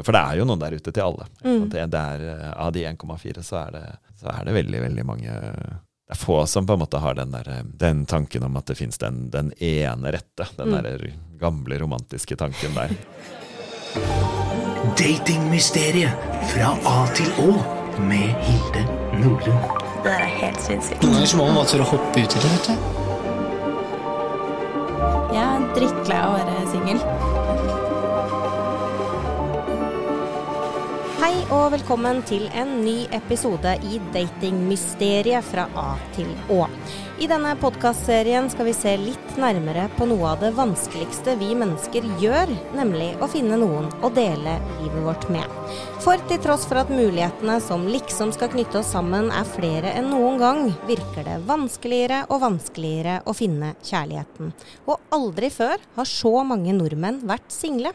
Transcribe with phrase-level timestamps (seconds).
[0.00, 1.26] For det er jo noen der ute til alle.
[1.44, 1.68] Mm.
[1.68, 5.04] Det, det er, eh, av de 1,4 så, er det- så er det veldig, veldig
[5.04, 8.56] mange Det er få som på en måte har den, der, eh, den tanken om
[8.56, 10.48] at det fins den, den ene rette.
[10.56, 10.82] Den Mm.
[10.82, 12.88] der gamle romantiske tanken der.
[14.96, 16.12] Datingmysteriet
[16.52, 17.52] fra A til Å
[18.00, 18.82] med Hilde
[19.20, 19.78] Nordlund.
[20.02, 21.02] Det der er helt sinnssykt.
[21.04, 22.74] Noen ganger må man bare tørre å hoppe uti det, vet du.
[25.32, 26.98] Jeg er drittlei av å være singel.
[31.22, 36.64] Hei og velkommen til en ny episode i Datingmysteriet fra A til Å.
[37.22, 42.10] I denne podkastserien skal vi se litt nærmere på noe av det vanskeligste vi mennesker
[42.18, 45.46] gjør, nemlig å finne noen å dele livet vårt med.
[46.02, 50.10] For til tross for at mulighetene som liksom skal knytte oss sammen er flere enn
[50.10, 54.56] noen gang, virker det vanskeligere og vanskeligere å finne kjærligheten.
[54.90, 57.94] Og aldri før har så mange nordmenn vært single.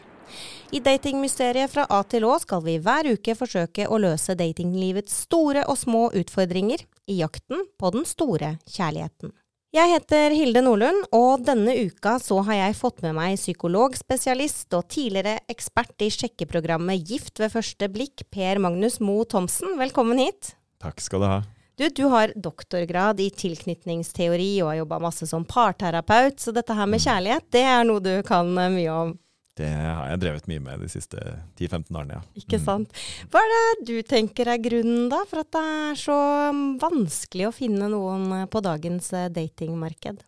[0.68, 5.62] I Datingmysteriet fra A til Å skal vi hver uke forsøke å løse datinglivets store
[5.64, 9.32] og små utfordringer i jakten på den store kjærligheten.
[9.72, 14.90] Jeg heter Hilde Nordlund, og denne uka så har jeg fått med meg psykologspesialist og
[14.92, 19.72] tidligere ekspert i sjekkeprogrammet Gift ved første blikk, Per Magnus Moe Thomsen.
[19.80, 20.52] Velkommen hit.
[20.84, 21.38] Takk skal du ha.
[21.80, 26.90] Du, du har doktorgrad i tilknytningsteori og har jobba masse som parterapeut, så dette her
[26.90, 29.16] med kjærlighet, det er noe du kan eh, mye om.
[29.58, 31.18] Det har jeg drevet mye med de siste
[31.58, 32.22] 10-15 årene, ja.
[32.38, 32.92] Ikke sant.
[33.32, 36.18] Hva er det du tenker er grunnen da, for at det er så
[36.54, 40.22] mm, vanskelig å finne noen eh, på dagens eh, datingmarked?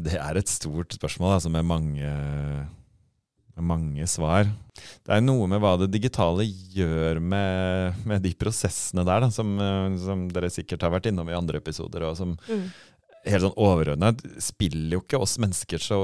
[0.00, 2.10] Det er et stort spørsmål altså, med, mange,
[3.56, 4.46] med mange svar.
[5.02, 9.50] Det er noe med hva det digitale gjør med, med de prosessene der, da, som,
[9.58, 12.68] eh, som dere sikkert har vært innom i andre episoder, og som Mm.
[13.26, 15.98] helt sånn overordnet spiller jo ikke oss mennesker så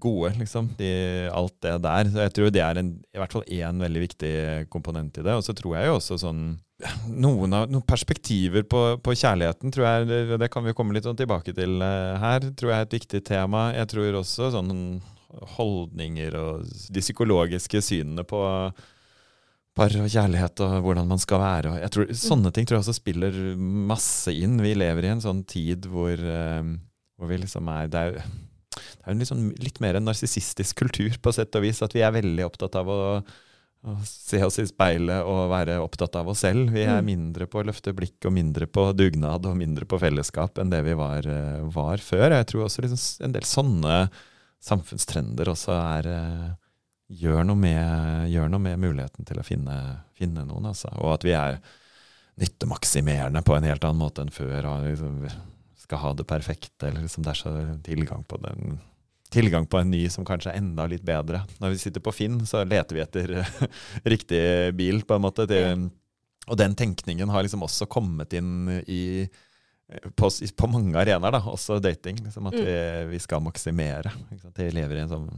[0.00, 0.72] gode, liksom.
[0.78, 0.90] De,
[1.34, 2.10] alt det der.
[2.10, 4.32] Så jeg tror det er en, i hvert fall én veldig viktig
[4.72, 5.36] komponent i det.
[5.36, 6.44] Og så tror jeg jo også sånn
[7.12, 11.04] noen, av, noen perspektiver på, på kjærligheten tror jeg, det, det kan vi komme litt
[11.04, 13.66] sånn tilbake til eh, her, tror jeg er et viktig tema.
[13.76, 14.72] Jeg tror også sånn
[15.56, 18.40] holdninger og de psykologiske synene på
[19.76, 21.72] par og kjærlighet og hvordan man skal være.
[21.72, 23.40] Og jeg tror, sånne ting tror jeg også spiller
[23.90, 24.58] masse inn.
[24.62, 26.72] Vi lever i en sånn tid hvor, eh,
[27.16, 28.18] hvor vi liksom er Det er,
[28.70, 31.82] det er en liksom litt mer en narsissistisk kultur, på sett og vis.
[31.82, 32.98] At vi er veldig opptatt av å,
[33.82, 36.70] å se oss i speilet og være opptatt av oss selv.
[36.70, 37.08] Vi er Mm.
[37.10, 40.84] mindre på å løfte blikk og mindre på dugnad og mindre på fellesskap enn det
[40.86, 42.30] vi var, eh, var før.
[42.30, 44.10] Jeg tror også liksom en del sånne
[44.60, 46.48] samfunnstrender også er eh,
[47.10, 50.68] gjør noe, med, gjør noe med muligheten til å finne, finne noen.
[50.70, 50.92] Altså.
[51.00, 51.58] Og at vi er
[52.40, 54.68] nyttemaksimerende på en helt annen måte enn før.
[54.70, 55.24] Og liksom
[55.80, 57.52] skal ha det perfekte, eller liksom det er så
[57.86, 58.78] tilgang på den
[59.30, 61.44] Tilgang på en ny som kanskje er enda litt bedre.
[61.62, 63.32] Når vi sitter på Finn, så leter vi etter
[64.12, 64.40] riktig
[64.74, 65.44] bil, på en måte.
[65.46, 65.84] Til,
[66.50, 69.28] og den tenkningen har liksom også kommet inn i
[70.18, 72.18] på, på mange arenaer, da, også dating.
[72.26, 72.64] Liksom, at Mm.
[72.66, 72.74] vi,
[73.12, 74.10] vi skal maksimere.
[74.58, 75.30] Vi lever i en sånn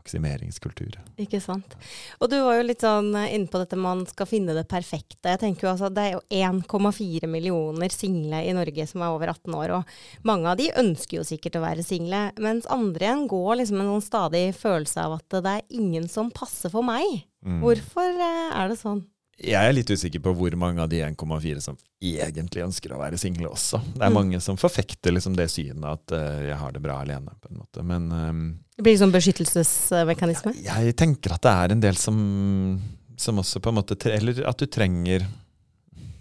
[0.00, 0.96] maksimeringskultur.
[1.20, 1.76] Ikke sant.
[2.18, 5.30] Og du var jo litt sånn eh, inne på dette man skal finne det perfekte.
[5.30, 6.22] Jeg tenker jo altså Det er jo
[6.64, 11.20] 1,4 millioner single i Norge som er over 18 år, og mange av de ønsker
[11.20, 15.06] jo sikkert å være single, mens andre igjen går liksom med en sånn stadig følelse
[15.06, 17.24] av at det er ingen som passer for meg.
[17.44, 17.60] Mm.
[17.64, 19.04] Hvorfor eh, er det sånn?
[19.40, 23.16] Jeg er litt usikker på hvor mange av de 1,4 som egentlig ønsker å være
[23.20, 23.80] single også.
[23.94, 24.16] Det er Mm.
[24.18, 27.60] mange som forfekter liksom det synet at uh, jeg har det bra alene, på en
[27.62, 27.82] måte.
[27.82, 28.42] Men um,
[28.76, 30.52] Det blir liksom beskyttelsesmekanisme?
[30.64, 32.80] jeg tenker at det er en del som,
[33.16, 35.24] som også på en måte Eller at du trenger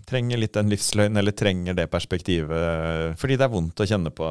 [0.09, 3.13] Trenger litt den livsløgn, eller trenger det perspektivet.
[3.21, 4.25] Fordi det er vondt å kjenne på,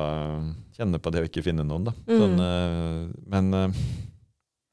[0.74, 1.92] kjenne på det å ikke finne noen, da.
[2.08, 2.16] Mm.
[2.18, 3.76] Sånn, eh, men eh,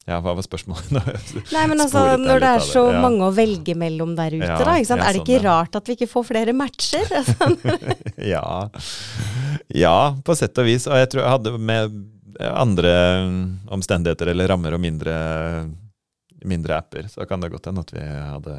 [0.06, 0.92] ja, hva var spørsmålet?
[1.54, 3.02] Nei, men altså, når det er så det, ja.
[3.02, 5.02] mange å velge mellom der ute, Ja, da, ikke sant?
[5.02, 5.44] ja, er det sånn, ikke ja.
[5.48, 7.10] rart at vi ikke får flere matcher?
[8.34, 8.44] ja.
[9.74, 10.86] ja, på sett og vis.
[10.86, 11.98] Og jeg tror jeg hadde med
[12.46, 12.94] andre
[13.72, 15.14] omstendigheter eller rammer og mindre,
[16.46, 18.58] mindre apper, så kan det godt hende at vi hadde,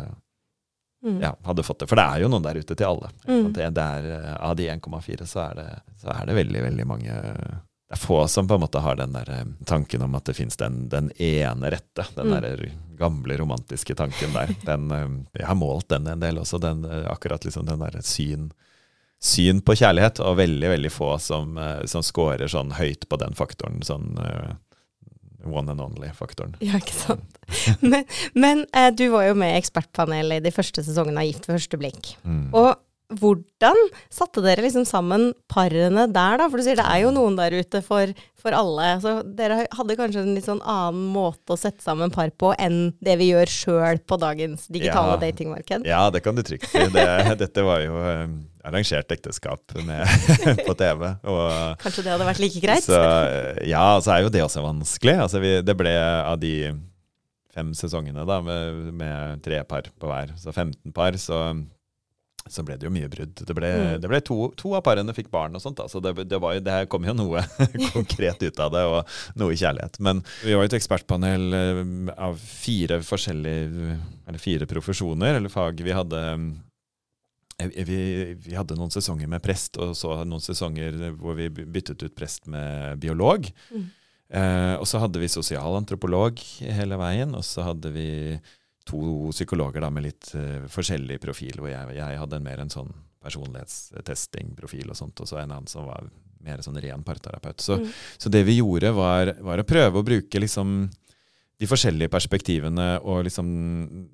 [1.05, 1.19] Mm.
[1.21, 1.87] ja, hadde fått det.
[1.87, 3.11] For det er jo noen der ute til alle.
[3.29, 3.51] Mm.
[3.53, 5.43] Det, er, eh, av de 1,4 så,
[6.01, 7.17] så er det veldig, veldig mange
[7.87, 10.33] det er få som på en måte har den der eh, tanken om at det
[10.35, 12.03] fins den, den ene rette.
[12.17, 12.41] Den Mm.
[12.41, 12.63] der
[12.99, 14.51] gamle romantiske tanken der.
[14.65, 18.01] Den, eh, jeg har målt den en del også, den, eh, akkurat liksom den der
[18.03, 18.51] syn,
[19.23, 20.19] syn på kjærlighet.
[20.19, 21.55] Og veldig, veldig få som,
[21.85, 23.79] som scorer sånn høyt på den faktoren.
[23.81, 24.19] Sånn
[25.47, 26.57] one and only-faktoren.
[26.59, 27.39] Ja, ikke sant.
[27.79, 28.03] Men,
[28.33, 28.65] men
[28.97, 32.09] du var jo med i Ekspertpanelet i de første sesongene av Gift ved første blikk.
[32.27, 32.49] Mm.
[32.51, 32.75] Og
[33.07, 33.77] hvordan
[34.11, 36.47] satte dere liksom sammen parene der, da?
[36.51, 38.87] For du sier det er jo noen der ute for, for alle.
[38.99, 42.91] Så dere hadde kanskje en litt sånn annen måte å sette sammen par på enn
[42.99, 45.21] det vi gjør sjøl på dagens digitale Ja.
[45.23, 45.87] datingmarked?
[45.87, 46.83] Ja, det kan du trygt si.
[46.91, 47.07] Det,
[47.43, 48.25] dette var jo eh,
[48.67, 50.03] arrangert ekteskap med,
[50.67, 51.07] på TV.
[51.31, 51.47] Og,
[51.85, 52.83] Kanskje det hadde vært like greit?
[52.89, 55.15] Så, eh, ja, så er jo det også vanskelig.
[55.29, 56.53] Altså, vi, det ble av de
[57.55, 61.39] fem sesongene da, med, med tre par på hver, så 15 par, så,
[62.49, 63.33] så ble det jo mye brudd.
[63.45, 64.01] Det ble, Mm.
[64.03, 66.55] det ble to, to av parene fikk barn og sånt, da, så det, det, var,
[66.57, 67.41] jo- det her kom jo noe
[67.95, 69.99] konkret ut av det, og noe kjærlighet.
[69.99, 71.83] Men vi var jo et ekspertpanel eh,
[72.29, 73.97] av fire forskjellige,
[74.27, 75.83] eller fire profesjoner, eller fag.
[75.83, 76.23] Vi hadde
[77.59, 77.99] eh, vi,
[78.45, 82.45] vi hadde noen sesonger med prest, og så noen sesonger hvor vi byttet ut prest
[82.51, 83.49] med biolog.
[83.73, 83.87] Mm.
[84.27, 88.07] Eh, og så hadde vi sosialantropolog hele veien, og så hadde vi
[88.87, 92.73] to psykologer da med litt uh, forskjellig profil, hvor jeg, jeg hadde en mer en
[92.73, 92.93] sånn
[93.27, 96.07] personlighetstesting-profil og sånt, og så en annen som var
[96.43, 97.59] mer sånn ren parterapeut.
[97.61, 97.91] Så, Mm.
[98.17, 100.89] så det vi gjorde var, var å prøve å bruke liksom
[101.57, 103.47] de forskjellige perspektivene og liksom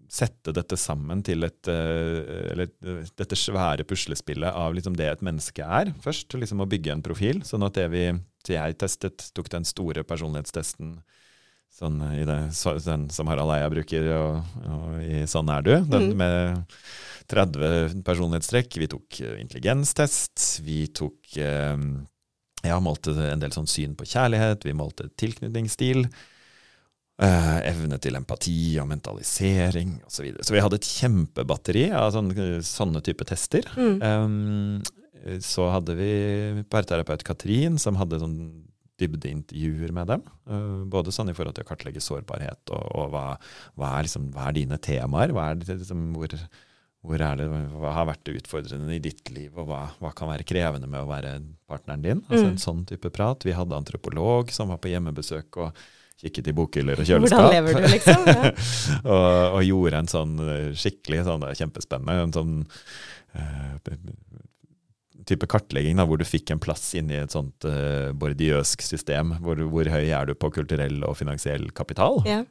[0.08, 5.22] sette dette sammen til et, eh, eller, eh, dette svære puslespillet av liksom det et
[5.22, 6.30] menneske er, først.
[6.40, 7.44] Liksom å bygge en profil.
[7.44, 8.06] Sånn at det vi
[8.48, 11.02] så jeg testet, tok den store personlighetstesten
[11.74, 12.38] sånn i det,
[12.86, 16.18] den som Harald Eia bruker, og, og i Sånn er du, den mm.
[16.20, 16.84] med
[17.32, 18.78] 30 personlighetstrekk.
[18.84, 20.60] Vi tok eh, intelligenstest.
[20.66, 21.88] Vi tok eh,
[22.64, 24.68] ja, målte en del sånn syn på kjærlighet.
[24.68, 26.06] Vi målte tilknytningsstil.
[27.24, 30.16] Eh, evne til empati og mentalisering osv.
[30.16, 30.46] Så, videre.
[30.48, 33.68] så vi hadde et kjempebatteri av sånne, sånne type tester.
[33.78, 33.98] Mm.
[34.02, 36.14] Um, så hadde vi
[36.74, 38.40] parterapeut Katrin, som hadde sånn
[39.04, 40.28] dybdeintervjuer med dem.
[40.50, 43.26] Uh, både sånn i forhold til å kartlegge sårbarhet, og, og hva,
[43.80, 45.36] hva, er liksom, hva er dine temaer?
[45.36, 46.36] Hva er det, liksom, hvor,
[47.04, 50.32] hvor er det, hva har vært det utfordrende i ditt liv, og hva, hva kan
[50.32, 51.36] være krevende med å være
[51.70, 52.24] partneren din?
[52.30, 52.54] Altså Mm.
[52.54, 53.44] En sånn type prat.
[53.44, 55.84] Vi hadde antropolog som var på hjemmebesøk og
[56.24, 57.42] kikket i bokhyller og kjøleskap.
[57.42, 58.28] Hvordan lever du, liksom?
[58.32, 58.52] Ja.
[59.04, 62.54] og, og gjorde en sånn eh, skikkelig sånn, er kjempespennende, en sånn
[63.36, 63.74] eh,
[65.30, 69.38] type kartlegging da, hvor du fikk en plass inni et sånt uh, bordiøsk system.
[69.44, 72.22] Hvor, hvor høy er du på kulturell og finansiell kapital?
[72.28, 72.44] Ja.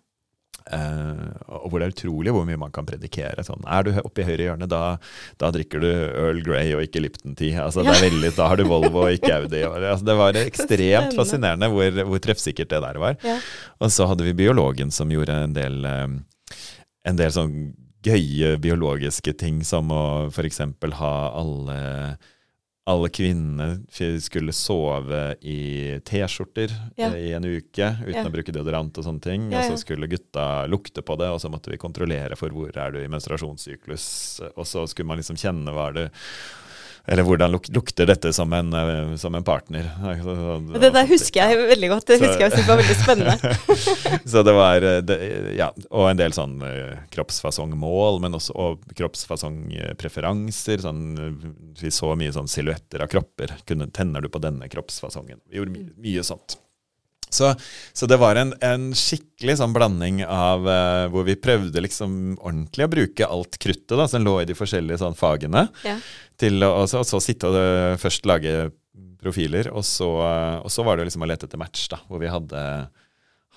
[0.63, 3.43] Uh, og hvor det er utrolig hvor mye man kan predikere.
[3.47, 4.97] Sånn, er du oppe i høyre hjørne, da,
[5.43, 7.65] da drikker du Earl Grey og ikke Lipton Tea.
[7.65, 9.65] Altså, er veldig, da har du Volvo og ikke Audi.
[9.67, 13.19] Altså, det var ekstremt fascinerende hvor, hvor treffsikkert det der var.
[13.27, 13.39] Ja.
[13.83, 16.61] Og så hadde vi biologen som gjorde en del, eh,
[17.11, 17.57] en del sånn
[18.03, 20.63] gøye biologiske ting, som å f.eks.
[20.99, 21.81] ha alle
[22.91, 23.85] alle kvinnene
[24.21, 27.13] skulle sove i T-skjorter Ja.
[27.15, 28.25] eh, i en uke uten Ja.
[28.27, 29.51] å bruke deodorant og sånne ting.
[29.53, 32.75] Ja, Og så skulle gutta lukte på det, og så måtte vi kontrollere for hvor
[32.77, 34.41] er du i menstruasjonssyklus.
[34.57, 36.11] Og så skulle man liksom kjenne hva er det
[37.07, 39.89] Eller hvordan luk lukter dette som en, eh, som en partner.
[40.83, 42.07] Det der husker jeg veldig godt.
[42.07, 43.37] Det husker jeg jeg var veldig spennende.
[44.33, 45.19] så det var eh, det,
[45.59, 50.85] Ja, og en del sånn eh, kroppsfasongmål, men også og kroppsfasongpreferanser.
[50.87, 51.03] Sånn,
[51.81, 53.57] vi så mye sånn silhuetter av kropper.
[53.67, 55.43] Kunne, tenner du på denne kroppsfasongen?
[55.51, 56.59] Vi gjorde my mye sånt.
[57.33, 57.55] Så,
[57.93, 62.85] så det var en, en skikkelig sånn blanding av uh, hvor vi prøvde liksom ordentlig
[62.85, 65.97] å bruke alt kruttet da, som lå i de forskjellige sånn fagene, Ja.
[66.43, 68.71] Til å og så, og så sitte og først lage
[69.23, 70.09] profiler, og så,
[70.59, 72.63] og så var det liksom å lete etter match, da, hvor vi hadde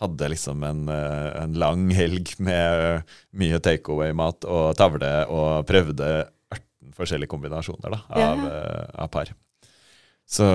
[0.02, 3.06] hadde liksom en, en lang helg med
[3.40, 6.10] mye takeaway-mat og tavle, og prøvde
[6.52, 9.32] 18 forskjellige kombinasjoner da, av, eh, av par.
[10.28, 10.46] Så,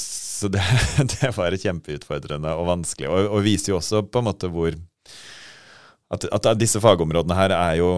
[0.00, 0.64] så det,
[1.14, 4.74] det var kjempeutfordrende og vanskelig, og, og viser jo også på en måte hvor
[6.06, 7.90] at, at disse fagområdene her er jo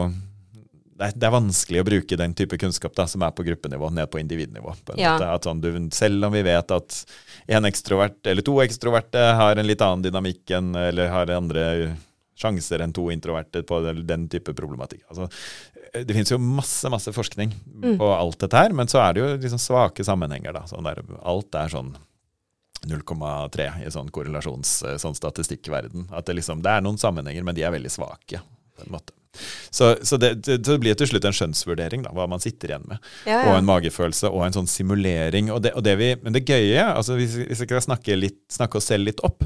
[0.98, 4.18] det er, vanskelig å bruke den type kunnskap da, som er på gruppenivå, ned på
[4.18, 4.74] individnivå.
[4.84, 5.16] På Ja.
[5.38, 7.04] sånn, du, selv om vi vet at
[7.48, 11.96] en ekstrovert eller to ekstroverte har en litt annen dynamikk enn, eller har andre
[12.38, 15.02] sjanser enn to introverte på den, den type problematikk.
[15.10, 15.28] Altså,
[15.94, 17.96] det finnes jo masse masse forskning Mm.
[17.98, 20.52] på alt dette her, men så er det jo liksom svake sammenhenger.
[20.52, 20.60] da.
[20.66, 21.94] Sånn der, alt er sånn
[22.86, 26.08] 0,3 i sånn korrelasjons, sånn statistikkverden.
[26.14, 28.40] At det, liksom, det er noen sammenhenger, men de er veldig svake.
[28.78, 29.10] på en måte.
[29.70, 32.86] Så, så det, det, det blir til slutt en skjønnsvurdering, da, hva man sitter igjen
[32.88, 33.04] med.
[33.28, 35.52] Ja, Og en magefølelse og en sånn simulering.
[35.54, 38.40] Og det, og det vi, men det gøye, altså hvis, hvis vi skal snakke, litt,
[38.52, 39.44] snakke oss selv litt opp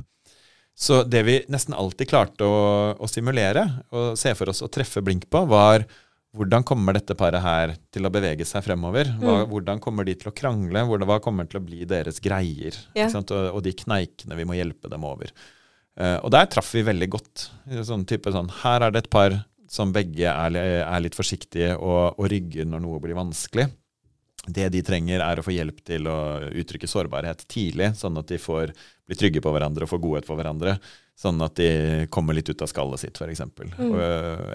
[0.75, 2.63] Så det vi nesten alltid klarte å,
[2.97, 5.85] å simulere og se for oss å treffe blink på, var
[6.33, 9.11] hvordan kommer dette paret her til å bevege seg fremover?
[9.21, 9.51] Hva, Mm.
[9.51, 10.81] Hvordan kommer de til å krangle?
[10.89, 12.79] Hvordan, hva kommer til å bli deres greier?
[12.97, 13.11] Ja.
[13.13, 15.29] Og, og de kneikene vi må hjelpe dem over.
[15.93, 17.51] Uh, og der traff vi veldig godt.
[17.85, 22.19] Sånn type sånn, Her er det et par som begge er, er litt forsiktige og,
[22.21, 23.71] og rygger når noe blir vanskelig.
[24.47, 26.17] det de trenger, er å få hjelp til å
[26.51, 28.75] uttrykke sårbarhet tidlig, sånn at de får
[29.07, 30.77] bli trygge på hverandre og få godhet for hverandre.
[31.19, 33.45] Sånn at de kommer litt ut av skallet sitt, f.eks.
[33.79, 33.97] Mm.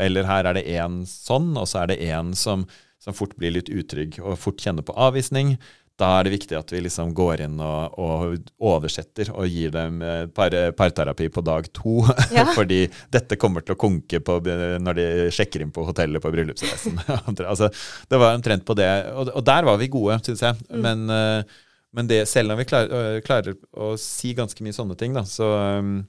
[0.03, 2.65] Eller her er det én sånn, og så er det én som,
[3.01, 5.55] som fort blir litt utrygg og fort kjenner på avvisning
[5.97, 10.01] da er det viktig at vi liksom går inn og, og oversetter og gir dem
[10.35, 11.99] par, parterapi på dag to.
[12.37, 12.43] Ja.
[12.53, 14.35] Fordi dette kommer til å konke på,
[14.83, 16.99] når de sjekker inn på hotellet på bryllupsreisen.
[17.51, 17.69] altså,
[18.09, 18.89] det var omtrent på det.
[19.15, 20.59] Og, og der var vi gode, syns jeg.
[20.69, 20.83] Mm.
[20.85, 21.63] Men, uh,
[21.97, 25.23] men det, selv om vi klarer, uh, klarer, å si ganske mye sånne ting, da,
[25.27, 25.49] så,
[25.79, 26.01] um,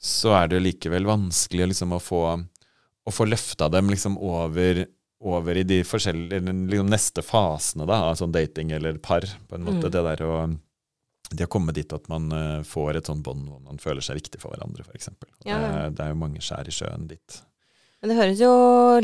[0.00, 4.86] så er det likevel vanskelig liksom, å få, å få løfta dem liksom, over
[5.20, 9.26] over i de forskjellige liksom neste fasene da, av sånn dating eller par.
[9.48, 9.92] på en måte, mm.
[9.92, 10.34] Det der å
[11.30, 14.18] de har kommet dit at man uh, får et sånt bånd hvor man føler seg
[14.18, 15.12] viktig for hverandre, f.eks.
[15.46, 17.36] Ja, det, det er jo mange skjær i sjøen dit.
[18.00, 18.52] Men det høres jo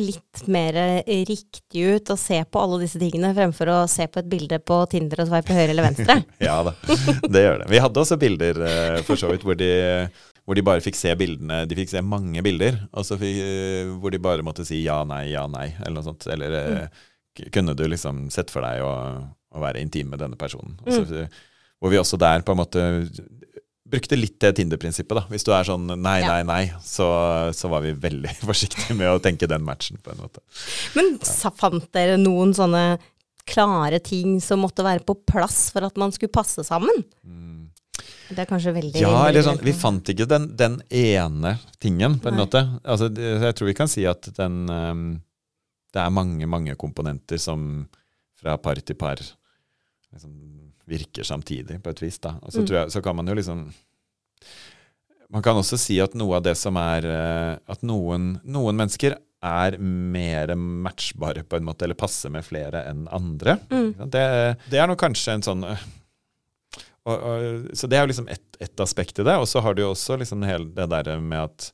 [0.00, 4.30] litt mer riktig ut å se på alle disse tingene, fremfor å se på et
[4.32, 6.16] bilde på Tinder og sveipe høyre eller venstre.
[6.48, 6.72] ja da,
[7.28, 7.68] det gjør det.
[7.74, 9.70] Vi hadde også bilder uh, for så vidt hvor de
[10.46, 14.22] hvor de bare fikk se bildene De fikk se mange bilder, fikk, eh, hvor de
[14.22, 16.28] bare måtte si ja, nei, ja, nei, eller noe sånt.
[16.30, 17.50] Eller eh, mm.
[17.54, 18.94] kunne du liksom sett for deg å,
[19.26, 20.78] å være intim med denne personen?
[20.86, 21.26] Mm.
[21.82, 22.84] Hvor vi også der på en måte
[23.86, 25.18] brukte litt det Tinder-prinsippet.
[25.18, 25.24] da.
[25.30, 27.08] Hvis du er sånn nei, nei, nei, så,
[27.54, 30.00] så, var vi veldig forsiktige med å tenke den matchen.
[30.02, 30.42] på en måte.
[30.98, 31.52] Men ja.
[31.54, 32.86] fant dere noen sånne
[33.46, 37.04] klare ting som måtte være på plass for at man skulle passe sammen?
[37.22, 37.55] Mm.
[38.28, 42.30] Det er kanskje veldig Ja, eller sånn, vi fant ikke den, den ene tingen, på
[42.30, 42.42] en Nei.
[42.44, 42.62] måte.
[42.82, 45.04] Altså, jeg tror vi kan si at den um,
[45.94, 47.86] Det er mange, mange komponenter som
[48.36, 50.32] fra par til par liksom,
[50.86, 52.18] virker samtidig, på et vis.
[52.18, 52.36] da.
[52.42, 52.72] Og så, mm.
[52.74, 53.68] jeg, så kan man jo liksom
[55.28, 59.16] Man kan også si at noe av det som er uh, At noen, noen mennesker
[59.46, 63.58] er mer matchbare, på en måte, eller passer med flere enn andre.
[63.70, 64.08] Mm.
[64.10, 64.22] Det,
[64.72, 65.82] det, er nå kanskje en sånn uh,
[67.06, 69.36] og, og, så det er jo liksom ett et aspekt i det.
[69.36, 71.72] Og så har du jo også liksom hele det der med at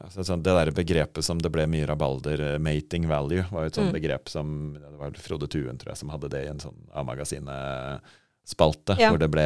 [0.00, 3.68] altså sånn, Det der begrepet som det ble mye rabalder, uh, 'mating value', var jo
[3.68, 3.98] et sånt mm.
[3.98, 4.46] begrep som
[4.78, 9.12] Det var Frode Tuen, tror jeg, som hadde det i en sånn A-magasinet-spalte, ja.
[9.12, 9.44] hvor det ble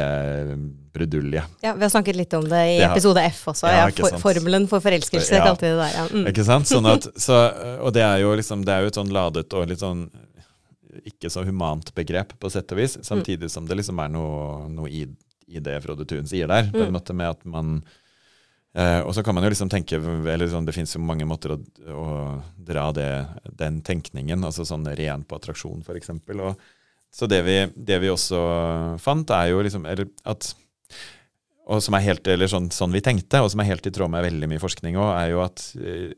[0.95, 1.43] brudulje.
[1.59, 3.67] Ja, vi har snakket litt om det i det har, episode F også.
[3.67, 6.15] Ja, for, formelen for forelskelse, ja, kalte vi det der.
[6.15, 6.31] Mm.
[6.31, 6.63] Ikke sant?
[6.71, 9.67] Sånn at, så, og det er jo liksom, det er jo et sånn ladet og
[9.67, 10.07] litt sånn
[11.03, 14.89] ikke så humant begrep, på sett og vis, samtidig som det liksom er noe, noe
[14.91, 15.05] i,
[15.47, 16.69] i, det Frode Thun sier der.
[16.71, 16.97] på en mm.
[16.97, 17.77] måte med at man
[18.73, 21.55] eh, Og så kan man jo liksom tenke eller sånn, Det fins jo mange måter
[21.55, 21.59] å,
[21.91, 22.07] å
[22.55, 23.09] dra det,
[23.57, 26.13] den tenkningen, altså sånn ren på attraksjon, f.eks.
[27.15, 28.39] Så det vi, det vi også
[28.99, 30.53] fant, er jo liksom eller at
[31.65, 34.11] og som er helt, eller sånn, sånn, vi tenkte, og som er helt i tråd
[34.13, 36.11] med veldig mye forskning òg, er jo at eh,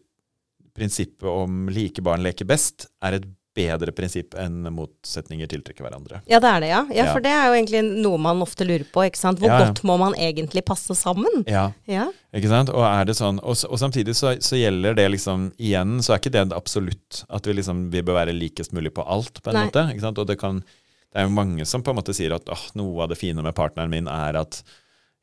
[0.77, 3.27] prinsippet om like barn leker best er et
[3.57, 6.21] bedre prinsipp enn motsetninger tiltrekker hverandre.
[6.29, 6.81] Ja, det er det, ja.
[6.95, 7.07] ja.
[7.11, 9.03] For det er jo egentlig noe man ofte lurer på.
[9.07, 9.41] ikke sant?
[9.41, 9.59] Hvor ja.
[9.65, 11.43] godt må man egentlig passe sammen?
[11.49, 12.07] Ja, ja.
[12.35, 12.71] ikke sant?
[12.73, 16.21] Og er det sånn, og, og samtidig så, så, gjelder det liksom Igjen så er
[16.21, 19.59] ikke det absolutt at vi liksom vi bør være likest mulig på alt, på en
[19.61, 19.67] Nei.
[19.69, 19.87] måte.
[19.93, 20.21] ikke sant?
[20.21, 23.05] Og det kan det er jo mange som på en måte sier at åh, noe
[23.05, 24.59] av det fine med partneren min er at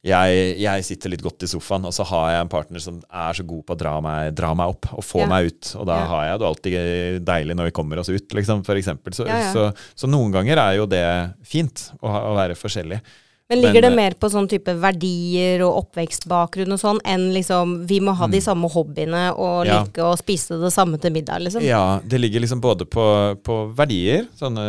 [0.04, 3.36] jeg, jeg, sitter litt godt i sofaen, og så har jeg en partner som er
[3.38, 5.28] så god på å dra meg, dra meg opp og få ja.
[5.30, 5.70] meg ut.
[5.80, 6.08] Og da ja.
[6.10, 9.16] har jeg det alltid deilig når vi kommer oss ut, liksom, for eksempel.
[9.16, 11.06] Så, ja, så, så, noen ganger er jo det
[11.48, 13.00] fint å, å være forskjellig.
[13.48, 17.28] Men ligger Men, det eh, mer på sånn type verdier og oppvekstbakgrunn og sånn, enn
[17.32, 18.44] liksom vi må ha de mm.
[18.44, 21.64] samme hobbyene og like å spise det samme til middag, liksom?
[21.64, 23.04] Ja, det ligger liksom både på,
[23.44, 24.64] på verdier, sånne,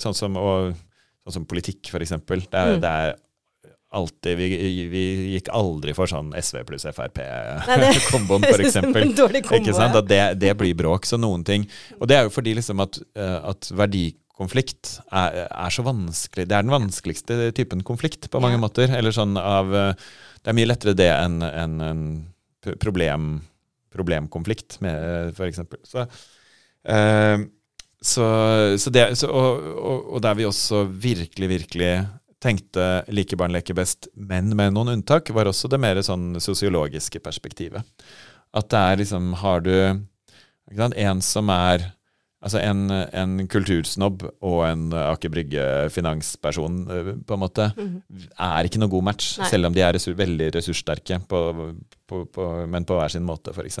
[0.00, 0.76] sånn, som, og,
[1.24, 2.44] sånn som politikk, for eksempel.
[2.48, 2.84] Det er, mm.
[2.84, 3.18] det er
[3.90, 4.48] alltid vi,
[4.90, 5.02] vi,
[5.34, 8.78] gikk aldri for sånn SV pluss Frp-komboen, f.eks.
[9.80, 9.98] Sant?
[9.98, 11.08] At det, det, blir bråk.
[11.08, 11.66] Så noen ting
[11.98, 16.56] Og det er jo fordi liksom at, eh, at verdikonflikt er, er, så vanskelig Det
[16.56, 18.62] er den vanskeligste typen konflikt på mange ja.
[18.62, 18.94] måter.
[18.94, 22.04] Eller sånn av eh, Det er mye lettere det enn en, en
[22.78, 23.32] problem,
[23.94, 25.80] problemkonflikt, med, eksempel.
[25.88, 27.42] Så, uh,
[28.00, 28.26] så,
[28.80, 31.92] så, det, så og, og, og der vi også virkelig, virkelig
[32.40, 37.20] tenkte like barn leker best, men med noen unntak, var også det mer sånn sosiologiske
[37.22, 37.84] perspektivet.
[38.56, 39.74] At det er liksom Har du
[40.74, 41.90] sant, en som er
[42.40, 48.22] Altså en, en kultursnobb og en Aker Brygge-finansperson, eh, på en måte, mm -hmm.
[48.32, 49.38] er ikke noe god match.
[49.38, 49.48] Nei.
[49.50, 51.74] Selv om de er resur veldig ressurssterke, på,
[52.08, 53.78] på, på, men på hver sin måte, f.eks.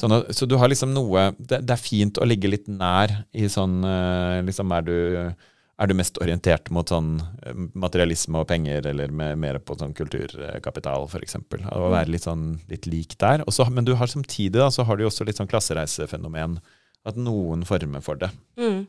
[0.00, 3.46] Sånn så du har liksom noe det, det, er fint å ligge litt nær i
[3.46, 5.32] sånn eh, liksom Er du
[5.76, 9.94] er du mest orientert mot sånn eh, materialisme og penger, eller med, mer på sånn
[9.96, 11.36] kulturkapital, f.eks.?
[11.36, 11.92] Å mm.
[11.92, 13.44] være litt sånn litt lik der.
[13.48, 16.58] Også, men du har samtidig da, så har du også litt sånn klassereisefenomen.
[17.06, 18.32] At noen former for det.
[18.58, 18.86] Mm.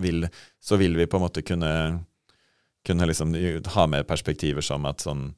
[0.00, 0.28] vil,
[0.62, 1.72] så vil vi på en måte kunne,
[2.86, 3.34] kunne liksom
[3.74, 5.32] ha med perspektiver som at sånn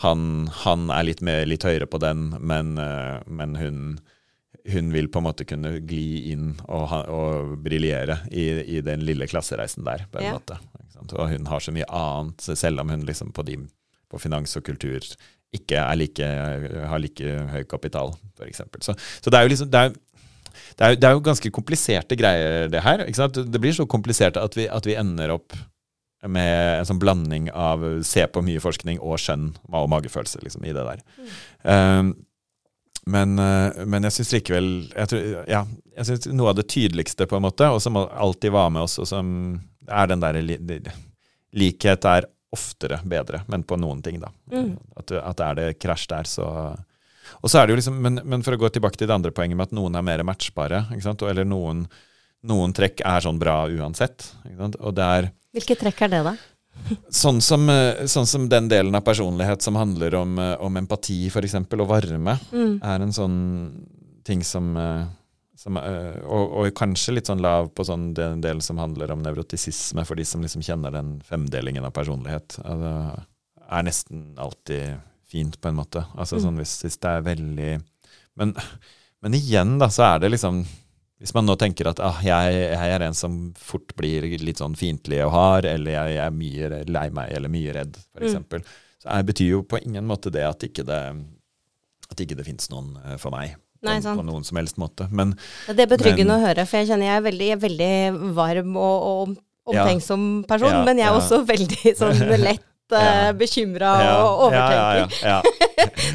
[0.00, 3.80] han, han er litt, mer, litt høyere på den, men, eh, men hun,
[4.72, 8.46] hun vil på en måte kunne gli inn og, og briljere i,
[8.76, 10.36] i den lille klassereisen der, på en Ja.
[10.38, 10.58] måte.
[11.16, 13.56] Og hun har så mye annet, selv om hun liksom på, de,
[14.12, 15.00] på finans og kultur
[15.56, 16.26] ikke er like,
[16.86, 18.60] har like høy kapital, f.eks.
[18.84, 22.14] Så, så det er jo liksom det er, det, er, det er jo ganske kompliserte
[22.20, 23.02] greier, det her.
[23.08, 23.40] Ikke sant?
[23.50, 25.56] Det blir så komplisert at vi, at vi ender opp
[26.28, 30.74] med en sånn blanding av se på mye forskning og skjønn og magefølelse liksom, i
[30.76, 31.00] det der.
[31.64, 32.12] Um,
[33.06, 34.66] men, eh, men jeg syns likevel
[34.96, 35.62] jeg tror, ja,
[35.96, 38.98] jeg synes Noe av det tydeligste, på en måte, og som alltid var med oss,
[39.00, 39.30] og som
[39.88, 40.82] er den derre li, li-
[41.56, 44.30] Likhet er oftere bedre, men på noen ting, da.
[44.52, 44.76] Mm.
[44.98, 46.46] At, at er det krasj der, så
[47.42, 49.30] Og så er det jo liksom men, men for å gå tilbake til det andre
[49.30, 50.80] poenget med at noen er mer matchbare?
[51.30, 51.84] Eller noen,
[52.42, 54.32] noen trekk er sånn bra uansett.
[54.80, 56.34] Og det er Hvilke trekk er det, da?
[57.12, 61.26] Sånn som, eh, sånn som den delen av personlighet som handler om, eh, om empati,
[61.30, 62.80] f.eks., og varme, Mm.
[62.82, 63.86] er en sånn
[64.24, 65.04] ting som, eh,
[65.56, 70.04] som og, og kanskje litt sånn lav på sånn den delen som handler om nevrotisisme,
[70.06, 72.58] for de som liksom kjenner den femdelingen av personlighet.
[72.64, 73.24] Altså,
[73.70, 74.96] er nesten alltid
[75.30, 76.04] fint, på en måte.
[76.16, 76.42] Altså Mm.
[76.42, 77.82] sånn hvis, hvis det er veldig
[78.36, 78.54] men,
[79.22, 80.64] men igjen, da, så er det liksom
[81.20, 84.74] hvis man nå tenker at ah, jeg, jeg er en som fort blir litt sånn
[84.78, 88.62] fiendtlig og hard, eller jeg, jeg er mye lei meg eller mye redd, f.eks., Mm.
[89.00, 91.00] så jeg betyr jo på ingen måte det at ikke det,
[92.10, 93.54] at ikke det fins noen eh, for meg.
[93.80, 95.06] Nei, på, på noen som helst måte.
[95.10, 95.30] Men
[95.68, 97.62] Ja, Det er betryggende Men- å høre, for jeg kjenner jeg er veldig, jeg er
[97.68, 99.38] veldig varm og, og
[99.72, 99.84] Ja.
[99.86, 103.30] omtenksom person, Ja, men jeg er også veldig sånn lett Ja.
[103.30, 103.90] uh, bekymra
[104.24, 105.20] og overtenker.
[105.22, 105.66] Ja, ja, ja.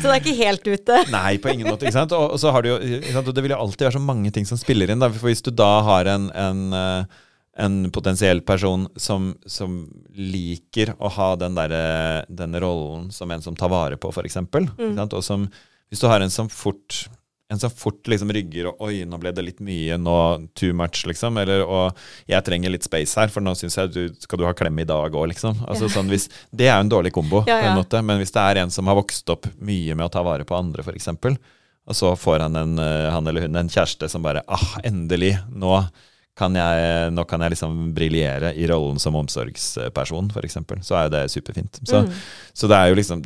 [0.06, 0.98] Så det er ikke helt ute.
[1.18, 1.88] Nei, på ingen måte.
[1.88, 2.14] ikke sant?
[2.16, 2.80] Og, så har du jo,
[3.20, 5.02] og det vil jo alltid være så mange ting som spiller inn.
[5.02, 5.10] Da.
[5.14, 7.22] For hvis du da har en, en, eh,
[7.66, 9.82] en potensiell person som, som
[10.16, 11.76] liker å ha den, der,
[12.30, 15.00] den rollen som en som tar vare på, f.eks., Mm.
[15.10, 15.50] og som
[15.90, 17.06] Hvis du har en som fort
[17.54, 20.16] en som fort liksom rygger og 'oi, nå ble det litt mye, nå
[20.58, 21.38] too much', liksom.
[21.38, 21.96] Eller og
[22.28, 24.84] 'jeg trenger litt space her, for nå syns jeg du skal du ha klem i
[24.84, 25.62] dag òg', liksom.
[25.68, 28.02] Altså, sånn, hvis, det er jo en dårlig kombo, Ja, på en måte.
[28.04, 30.58] Men hvis det er en som har vokst opp mye med å ta vare på
[30.58, 31.08] andre, f.eks.,
[31.88, 35.38] og så får han, en, eh, han eller hun en kjæreste som bare 'ah, endelig,
[35.54, 35.88] nå'.
[36.36, 40.58] Kan jeg, nå kan jeg liksom briljere i rollen som omsorgsperson, f.eks.
[40.82, 41.80] Så er jo det superfint.
[41.88, 42.12] Så, Mm.
[42.54, 43.22] så det er jo liksom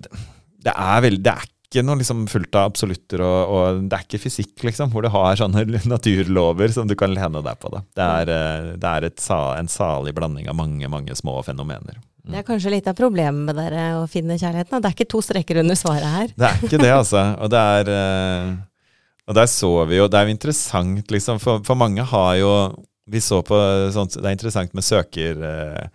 [0.62, 4.06] Det er, veldig, det er ikke noe liksom fullt av absolutter, og, og det er
[4.08, 7.70] ikke fysikk, liksom, hvor du har sånne naturlover som du kan lene deg på.
[7.74, 7.84] Da.
[7.94, 12.00] Det er, eh, det er et, en salig blanding av mange, mange små fenomener.
[12.30, 14.82] Det er kanskje litt av problemet med dere å finne kjærligheten.
[14.82, 16.34] Det er ikke to streker under svaret her.
[16.36, 17.24] Det er ikke det, altså.
[17.42, 18.52] Og det er eh,
[19.30, 21.40] Og der så vi jo Det er jo interessant, liksom.
[21.42, 22.52] For, for mange har jo
[23.10, 23.58] Vi så på
[23.96, 25.88] sånt Det er interessant med søker eh,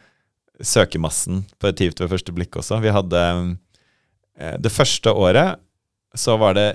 [0.63, 2.79] søkermassen på et TIVT ved første blikk også.
[2.83, 3.23] Vi hadde
[4.63, 5.59] Det første året
[6.14, 6.68] så var det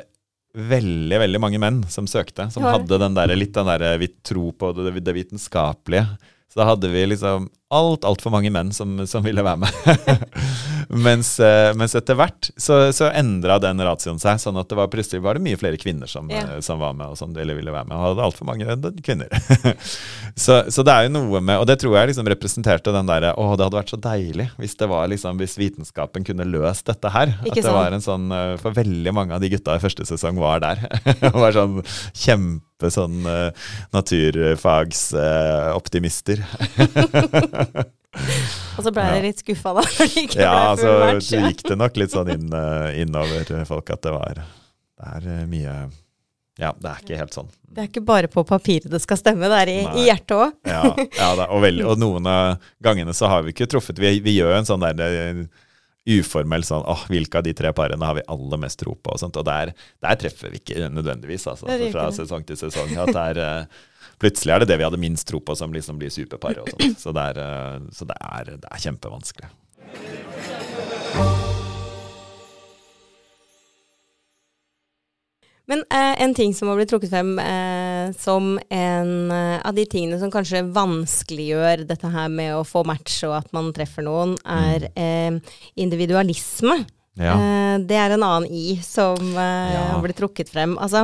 [0.57, 2.49] veldig, veldig mange menn som søkte.
[2.51, 6.05] Som hadde den der, litt den derre vi tror på det, det vitenskapelige.
[6.49, 10.25] Så da hadde vi liksom alt, altfor mange menn som, som ville være med.
[10.89, 14.87] mens, eh, mens etter hvert så, så endra den ratioen seg, sånn at det var
[14.89, 17.71] plutselig var det mye flere kvinner som, eh, som var med, og som ville, ville
[17.73, 17.97] være med.
[17.97, 18.65] Og hadde altfor mange
[19.05, 19.29] kvinner.
[20.45, 23.31] så, så det er jo noe med Og det tror jeg liksom representerte den derre
[23.37, 27.09] Å, det hadde vært så deilig hvis det var liksom Hvis vitenskapen kunne løst dette
[27.13, 27.27] her.
[27.43, 27.77] Ikke at det sant?
[27.77, 30.77] var en sånn eh, For veldig mange av de gutta i første sesong var der.
[31.33, 31.75] og var sånn
[32.17, 33.49] kjempe sånn uh,
[33.95, 36.37] naturfagsoptimister.
[38.79, 39.13] Og så ble Ja.
[39.19, 39.83] jeg litt skuffa da.
[40.45, 40.93] ja, altså
[41.27, 45.27] så gikk det nok litt sånn inn, eh, innover folk at det var Det er
[45.35, 45.75] eh, mye
[46.59, 47.47] Ja, det er ikke helt sånn.
[47.69, 50.55] Det er ikke bare på papiret det skal stemme, det er i, i hjertet òg.
[50.67, 54.17] Ja, ja da, og, veldig, og noen av gangene så har vi ikke truffet Vi,
[54.25, 55.43] vi gjør en sånn der eh,
[56.09, 59.13] uformell sånn åh, hvilke av de tre parene har vi aller mest tro på?
[59.13, 62.95] Og, sånt, og der, der treffer vi ikke nødvendigvis, altså, er fra sesong til sesong.
[63.03, 63.67] At det er,
[64.19, 66.61] plutselig er det det vi hadde minst tro på, som liksom blir superpar.
[66.63, 66.99] Og sånt.
[66.99, 69.53] Så, det er, eh, så det, er, det er kjempevanskelig.
[75.69, 79.85] Men eh, en ting som har blitt trukket frem eh, som en eh, av de
[79.85, 84.33] tingene som kanskje vanskeliggjør dette her med å få match og at man treffer noen,
[84.49, 85.37] er eh,
[85.77, 86.79] individualisme.
[87.19, 87.33] Ja.
[87.35, 89.97] Eh, det er en annen i som eh, Ja.
[90.01, 90.77] blitt trukket frem.
[90.79, 91.01] Altså,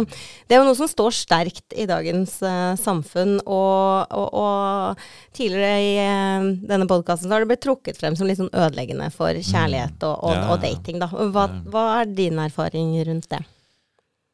[0.47, 5.73] det er jo noe som står sterkt i dagens eh, samfunn, og, og, og tidligere
[5.84, 9.99] i eh, denne podkasten har det blitt trukket frem som litt sånn ødeleggende for kjærlighet
[10.08, 10.39] og, og, Mm.
[10.41, 10.97] Ja, og dating.
[11.04, 11.08] Da.
[11.12, 13.43] Hva, hva er din erfaring rundt det?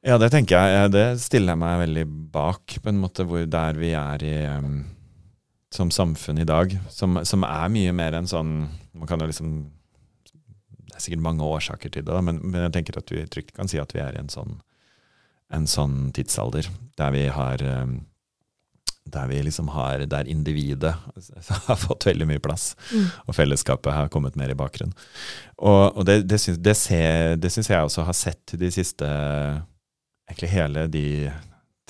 [0.06, 0.92] Ja, det tenker jeg.
[0.96, 4.80] Det stiller jeg meg veldig bak, på en måte hvor der vi er i um,
[5.74, 8.56] som samfunn i dag, som, som er mye mer enn sånn
[8.98, 9.52] Man kan jo liksom
[11.02, 13.68] er sikkert mange årsaker til det, da, men, men jeg tenker at vi trygt kan
[13.72, 14.56] si at vi er i en sånn,
[15.52, 16.70] en sånn tidsalder
[17.02, 17.98] der vi har eh,
[19.12, 20.94] der vi liksom har, der individet
[21.68, 23.08] har fått veldig mye plass, Mm.
[23.26, 24.94] og fellesskapet har kommet mer i bakgrunnen.
[25.58, 29.08] Og, og det, det, syns, det, ser- det syns jeg også har sett de siste
[30.30, 31.04] Egentlig hele de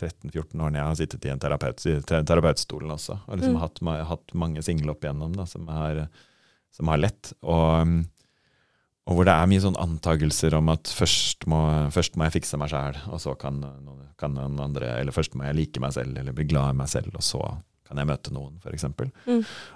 [0.02, 3.62] 13-14 årene jeg har sittet i en terapeut, terapeutstolen også, og liksom Mm.
[3.62, 6.00] hatt, hatt mange single opp igjennom da, som, har,
[6.74, 7.34] som har lett.
[7.44, 8.00] Og, um,
[9.12, 11.60] og hvor det er mye sånn antagelser om at først må,
[11.92, 13.60] først må jeg fikse meg sjæl, og så kan
[14.22, 16.90] kan noen andre Eller først må jeg like meg selv, eller bli glad i meg
[16.92, 17.42] selv, og så
[17.88, 18.86] kan jeg møte noen, f.eks.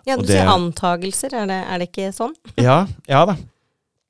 [0.08, 2.36] Ja, du det- sier antagelser, er det, er det ikke sånn?
[2.62, 3.36] Ja, ja da.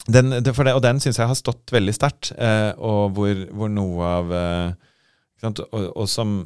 [0.06, 3.40] Den, det, for det, og den syns jeg har stått veldig sterkt, eh, og hvor,
[3.58, 4.92] hvor noe av eh?
[5.46, 6.38] Og, og som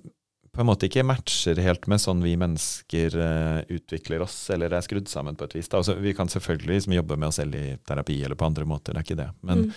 [0.52, 4.86] på en måte ikke matcher helt med sånn vi mennesker uh, utvikler oss, eller er
[4.86, 5.70] skrudd sammen på et vis.
[5.78, 8.96] Altså, vi kan selvfølgelig liksom, jobbe med oss selv i terapi eller på andre måter,
[8.96, 9.30] det er ikke det.
[9.42, 9.72] Men, Mm.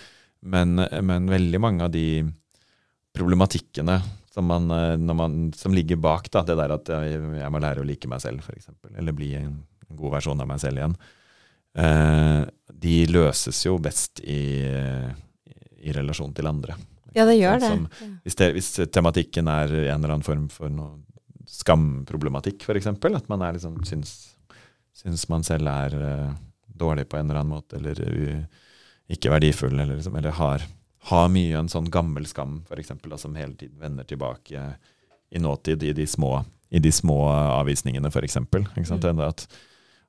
[0.53, 2.25] men, men veldig mange av de
[3.13, 4.01] problematikkene
[4.33, 7.83] som, man, eh, man, som ligger bak da, det der at jeg, jeg må lære
[7.83, 9.59] å like meg selv, f.eks., eller bli en,
[9.89, 10.95] en god versjon av meg selv igjen,
[11.77, 12.41] uh,
[12.73, 14.65] de løses jo best i,
[15.83, 16.75] i relasjon til andre.
[17.13, 17.71] Ja, det gjør det.
[17.71, 21.01] Som, hvis, det, hvis tematikken er en eller annen form for noe
[21.49, 24.13] skamproblematikk, f.eks., at man er liksom, syns,
[24.95, 26.31] syns man selv er uh,
[26.67, 28.63] dårlig på en eller annen måte, eller uh,
[29.13, 30.65] ikke verdifull, eller, liksom, eller har,
[31.11, 34.65] har mye en sånn gammel skam, f.eks., som hele tiden vender tilbake
[35.33, 36.37] i nåtid i de små,
[36.73, 38.39] i de små avvisningene, f.eks.
[38.39, 39.21] Mm.
[39.27, 39.47] At,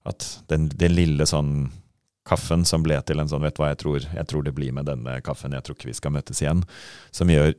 [0.04, 1.68] at den, den lille sånn
[2.24, 4.72] kaffen som ble til en sånn Vet du hva, jeg tror, jeg tror det blir
[4.72, 6.62] med denne kaffen, jeg tror ikke vi skal møtes igjen.
[7.12, 7.52] Som gjør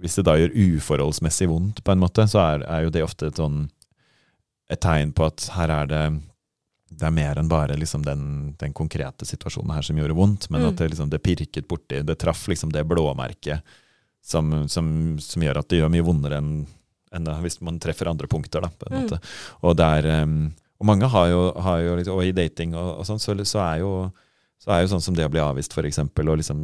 [0.00, 3.28] Hvis det da gjør uforholdsmessig vondt, på en måte, så er, er jo det ofte
[3.28, 3.66] et sånn
[4.70, 6.04] et tegn på at her er det
[6.90, 8.22] det er mer enn bare liksom den,
[8.58, 10.68] den konkrete situasjonen her som gjorde vondt, men Mm.
[10.68, 13.62] at det, liksom, det pirket borti, det traff liksom det blåmerket
[14.22, 16.66] som, som, som gjør at det gjør mye vondere enn
[17.12, 18.62] enn hvis man treffer andre punkter.
[18.62, 19.18] Da, Mm.
[19.66, 23.06] Og, er, um, og mange har jo, har jo liksom, og i dating og, og
[23.08, 23.92] sånn, så, så, er jo,
[24.62, 26.60] så er jo sånn som det å bli avvist, for eksempel, og liksom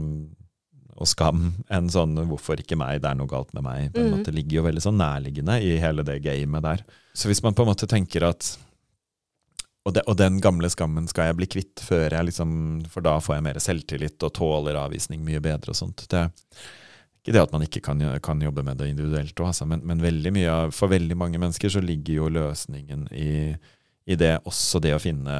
[0.96, 4.06] og skam, en sånn 'hvorfor ikke meg', det er noe galt med meg, på en
[4.08, 4.14] mm.
[4.16, 6.84] måte ligger jo veldig sånn nærliggende i hele det gamet der.
[7.12, 8.56] Så hvis man på en måte tenker at
[9.86, 12.50] og, de, og den gamle skammen skal jeg bli kvitt før jeg liksom
[12.90, 16.08] For da får jeg mer selvtillit og tåler avvisning mye bedre og sånt.
[16.10, 16.32] Det er
[17.22, 20.02] ikke det at man ikke kan, kan jobbe med det individuelt òg, altså, men, men
[20.02, 23.30] veldig mye for veldig mange mennesker så ligger jo løsningen i,
[24.06, 25.36] i det også det å finne,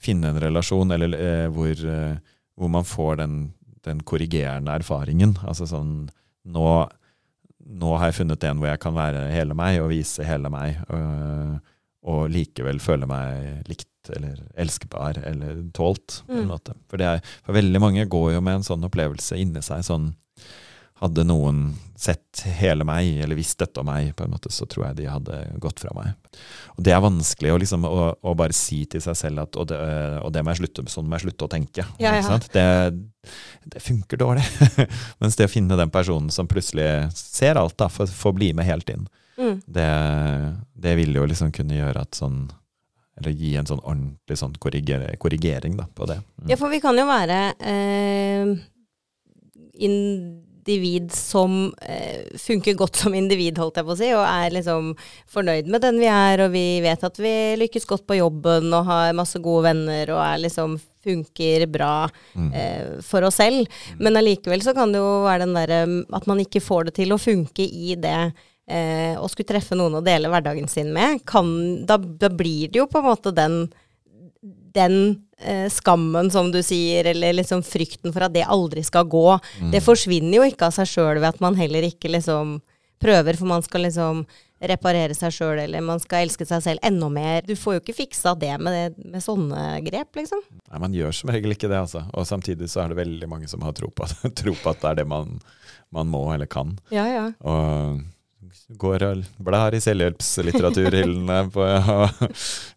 [0.00, 2.16] finne en relasjon eller, eh, hvor, eh,
[2.58, 3.36] hvor man får den,
[3.86, 5.36] den korrigerende erfaringen.
[5.48, 6.10] Altså sånn
[6.44, 6.68] nå,
[7.80, 10.80] nå har jeg funnet en hvor jeg kan være hele meg og vise hele meg.
[10.92, 11.58] øh,
[12.08, 16.22] og likevel føle meg likt eller elskbar eller tålt.
[16.30, 16.48] Mm.
[16.88, 19.84] For, det er, for veldig mange går jo med en sånn opplevelse inni seg.
[19.84, 20.14] sånn
[21.00, 24.86] Hadde noen sett hele meg, eller visst dette om meg, på en måte, så tror
[24.86, 26.14] jeg de hadde gått fra meg.
[26.76, 29.68] Og Det er vanskelig å, liksom, å, å bare si til seg selv at og
[29.68, 29.78] det,
[30.24, 31.84] og det må jeg slutte, sånn må jeg slutte å tenke.
[32.00, 32.38] Ja, ja.
[32.52, 32.66] Det,
[33.74, 34.44] det funker dårlig.
[35.20, 38.68] Mens det å finne den personen som plutselig ser alt, da, får, får bli med
[38.68, 39.08] helt inn,
[39.40, 39.54] Mm.
[39.72, 39.84] det,
[40.76, 42.42] det vil jo liksom kunne gjøre at sånn
[43.16, 46.18] Eller gi en sånn ordentlig sånn korriger, korrigering da, på det.
[46.42, 46.50] Mm.
[46.50, 48.52] Ja, for vi kan jo være eh,
[50.70, 54.92] individ som eh, funker godt som individ, holdt jeg på å si, og er liksom
[55.30, 58.86] fornøyd med den vi er, og vi vet at vi lykkes godt på jobben og
[58.86, 62.52] har masse gode venner og er liksom funker bra Mm.
[62.54, 63.66] eh, for oss selv.
[63.98, 65.80] Men allikevel så kan det jo være den derre
[66.14, 68.32] at man ikke får det til å funke i det
[68.68, 71.24] eh, å skulle treffe noen å dele hverdagen sin med.
[71.26, 73.64] Kan, da, da blir det jo på en måte den
[74.72, 79.40] den eh, skammen, som du sier, eller liksom frykten for at det aldri skal gå,
[79.60, 79.70] Mm.
[79.72, 82.60] det forsvinner jo ikke av seg sjøl ved at man heller ikke liksom
[83.00, 84.26] prøver, for man skal liksom
[84.60, 87.40] reparere seg sjøl, eller man skal elske seg selv enda mer.
[87.48, 90.42] Du får jo ikke fiksa det med, det, med sånne grep, liksom.
[90.70, 92.02] Nei, man gjør som regel ikke det, altså.
[92.12, 94.80] Og samtidig så er det veldig mange som har tro på, at- tro på at
[94.82, 95.40] det er det man,
[95.90, 96.76] man må eller kan.
[96.92, 97.24] Ja, ja.
[97.40, 98.02] Og
[98.78, 102.22] går og blar i selvhjelpslitteraturhyllene og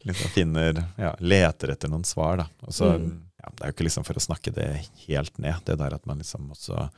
[0.07, 2.47] liksom finner ja, Leter etter noen svar, da.
[2.67, 3.21] Og så, Mm.
[3.41, 4.67] ja, det er jo ikke liksom for å snakke det
[5.07, 6.89] helt ned, det der at man liksom også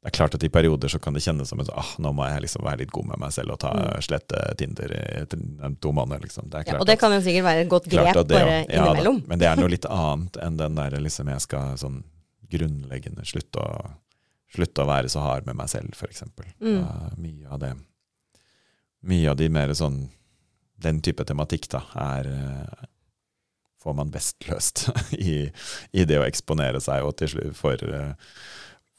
[0.00, 2.24] det er klart at i perioder så kan det kjennes som at ah, nå må
[2.24, 3.68] jeg liksom være litt god med meg selv og ta
[4.00, 6.22] slette Tinder i to måneder.
[6.24, 6.48] liksom.
[6.48, 6.72] Det Mm.
[6.72, 8.94] ja og det kan jo sikkert være et godt grep det, bare ja.
[8.96, 9.12] Ja.
[9.26, 12.02] Men det er noe litt annet enn den der liksom jeg skal sånn
[12.50, 13.90] grunnleggende slutte å,
[14.54, 16.22] slutte å være så hard med meg selv, f.eks.
[16.64, 16.80] Mm.
[17.20, 17.74] Mye av det
[19.08, 20.02] Mye av de mer sånn
[20.80, 22.88] den type tematikk da, er eh,
[23.82, 25.50] får man best løst i,
[25.92, 28.34] i, det å eksponere seg og til slutt for, eh,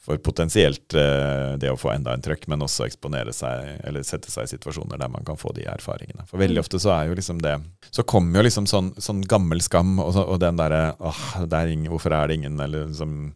[0.02, 4.34] for potensielt eh, det å få enda en trøkk, men også eksponere seg, eller sette
[4.34, 6.26] seg i situasjoner der man kan få de erfaringene.
[6.30, 6.64] For veldig mm.
[6.66, 7.58] ofte så er jo liksom det
[7.92, 11.74] Så kommer jo liksom sånn, sånn gammel skam og, så, og den derre åh, er
[11.74, 13.34] ingen, hvorfor er det ingen eller som,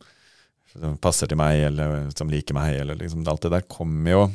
[0.74, 4.26] som, passer til meg, eller som liker meg, eller liksom alt det der kommer jo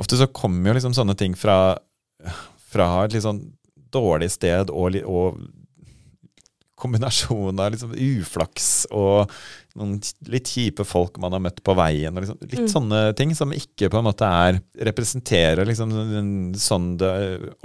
[0.00, 1.76] Ofte så kommer jo liksom sånne ting fra,
[2.70, 3.44] fra et litt sånn
[3.94, 5.38] dårlig sted og, og
[6.84, 9.30] kombinasjon av liksom uflaks og
[9.78, 9.96] noen
[10.30, 12.14] litt kjipe folk man har møtt på veien.
[12.18, 12.70] Liksom, litt mm.
[12.70, 15.94] sånne ting som ikke på en måte er representerer liksom
[16.60, 17.14] sånn det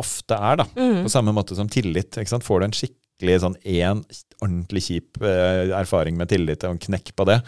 [0.02, 0.62] ofte er.
[0.62, 1.04] da, mm.
[1.06, 2.18] På samme måte som tillit.
[2.18, 4.04] Får du en skikkelig sånn én
[4.40, 7.42] ordentlig kjip eh, erfaring med tillit og en knekk på det,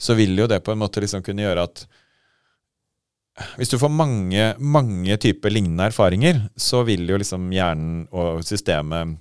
[0.00, 1.84] så vil jo det på en måte liksom kunne gjøre at
[3.58, 9.18] hvis du får mange, mange typer lignende erfaringer, så vil jo liksom hjernen og systemet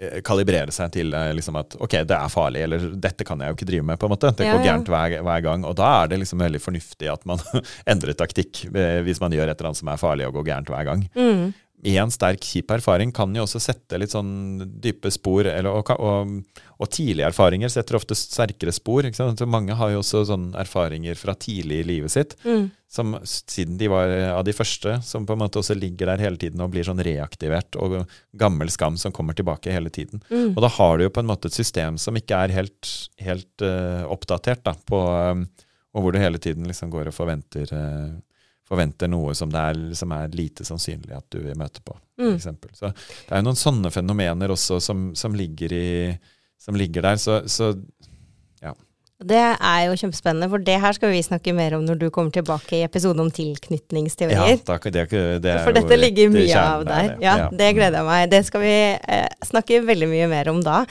[0.00, 3.52] Eh, kalibrere seg til eh, liksom at ok, det er farlig, eller dette kan jeg
[3.52, 3.98] jo ikke drive med.
[4.00, 4.30] på en måte.
[4.32, 4.68] Det går ja, ja.
[4.70, 5.66] gærent hver, hver, gang.
[5.68, 7.42] Og da er det liksom veldig fornuftig at man
[7.92, 10.72] endrer taktikk eh, hvis man gjør et eller annet som er farlig og går gærent
[10.72, 11.04] hver gang.
[11.18, 11.50] Mm
[11.82, 15.46] én sterk, kjip erfaring kan jo også sette litt sånn dype spor.
[15.48, 16.34] Eller, og, og,
[16.76, 19.08] og, tidlige erfaringer setter ofte sterkere spor.
[19.46, 22.68] mange har jo også sånne erfaringer fra tidlig i livet sitt, mm.
[22.88, 26.36] som siden de var av de første, som på en måte også ligger der hele
[26.36, 30.22] tiden og blir sånn reaktivert, og gammel skam som kommer tilbake hele tiden.
[30.28, 30.52] Mm.
[30.54, 33.64] Og da har du jo på en måte et system som ikke er helt, helt
[33.64, 35.46] uh, oppdatert, da, på, um,
[35.96, 38.18] og hvor du hele tiden liksom går og forventer uh,
[38.70, 41.96] forventer noe som, det er, som er lite sannsynlig at du vil møte på.
[42.20, 42.76] For mm.
[42.76, 45.90] Så det er jo noen sånne fenomener også som, som, ligger, i,
[46.60, 47.18] som ligger, der.
[47.18, 47.72] Så, så,
[48.62, 48.76] ja.
[49.26, 52.30] Det er jo kjempespennende, for det her skal vi snakke mer om når du kommer
[52.36, 54.54] tilbake i episoden om tilknytningsteorier.
[54.54, 55.08] Ja, takk, det,
[55.42, 57.12] det for dette ligger mye av der.
[57.18, 58.30] Ja, ja, Det gleder jeg meg.
[58.30, 60.84] Det skal vi eh, snakke veldig mye mer om da.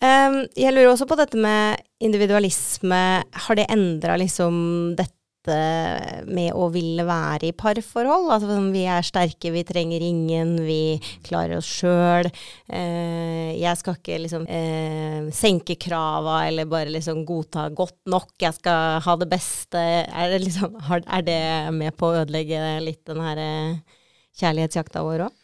[0.00, 3.04] Um, jeg lurer også på dette med individualisme.
[3.44, 4.54] Har det endra liksom
[4.96, 8.28] dette med å ville være i parforhold.
[8.34, 12.28] Altså vi er sterke, vi trenger ingen, vi klarer oss sjøl.
[12.68, 18.34] Eh, jeg skal ikke liksom eh, senke krava eller bare liksom godta godt nok.
[18.42, 19.80] Jeg skal ha det beste.
[19.80, 21.40] Er det, liksom, er det
[21.76, 24.02] med på å ødelegge litt den her eh,
[24.40, 25.38] kjærlighetsjakta vår òg?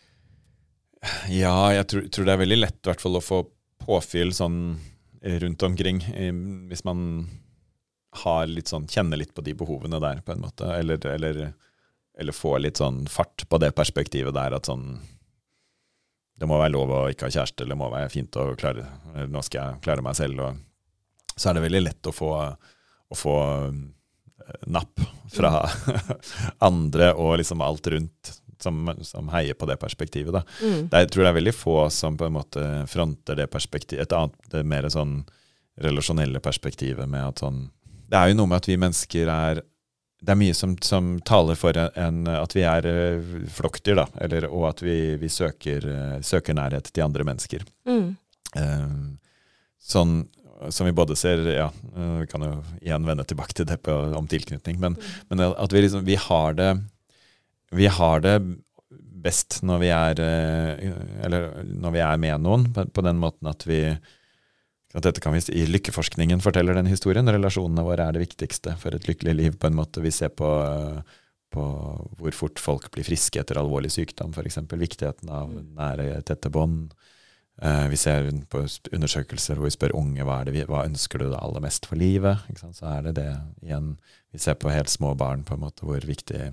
[1.31, 3.43] Ja, jeg tror, tror, det er veldig lett hvert fall å få
[3.85, 4.61] påfyll sånn
[5.43, 6.01] rundt omkring.
[6.71, 7.27] Hvis man
[8.51, 10.69] litt sånn, kjenne litt på de behovene der, på en måte.
[10.75, 11.43] Eller, eller,
[12.19, 14.97] eller, få litt sånn fart på det perspektivet der at sånn
[16.37, 18.85] Det må være lov å ikke ha kjæreste, eller det må være fint å klare
[19.29, 20.41] Nå skal jeg klare meg selv.
[20.41, 20.57] Og,
[21.37, 22.33] så er det veldig lett å få,
[23.09, 25.01] å få eh, napp
[25.33, 25.63] fra
[26.69, 30.33] andre og liksom alt rundt som, som, heier på det perspektivet.
[30.33, 30.43] Da.
[30.63, 30.89] Mm.
[30.89, 34.17] Det, jeg tror det er veldig få som på en måte fronter det perspektivet, et
[34.17, 35.19] annet, det mer sånn
[35.83, 37.67] relasjonelle perspektivet med at sånn
[38.11, 39.62] det er jo noe med at vi mennesker er
[40.27, 44.07] Det er mye som, som taler for en, at vi er uh, flokkdyr, da.
[44.25, 47.66] Eller, og at vi, vi søker, uh, søker, nærhet til andre mennesker.
[47.87, 48.16] Mm.
[48.57, 49.45] Uh,
[49.79, 50.23] sånn
[50.73, 54.27] som vi både ser ja, Vi kan jo igjen vende tilbake til det på, om
[54.27, 54.81] tilknytning.
[54.81, 55.11] Men, mm.
[55.29, 56.71] men at vi, liksom, vi, har det,
[57.77, 58.38] vi har det
[59.27, 63.69] best når vi er Eller når vi er med noen, på, på den måten at
[63.69, 63.83] vi
[64.94, 67.29] at dette kan vi, I lykkeforskningen forteller den historien.
[67.29, 69.59] Relasjonene våre er det viktigste for et lykkelig liv.
[69.59, 70.01] på en måte.
[70.01, 70.49] Vi ser på,
[71.53, 71.64] på
[72.20, 74.62] hvor fort folk blir friske etter alvorlig sykdom, f.eks.
[74.70, 76.94] Viktigheten av nære, tette bånd.
[77.57, 81.64] Uh, vi ser på undersøkelser hvor vi spør unge hva, det, hva ønsker du aller
[81.64, 82.44] mest for livet.
[82.61, 83.31] Så er det det
[83.64, 83.94] igjen.
[84.33, 86.53] Vi ser på helt små barn på en måte hvor viktig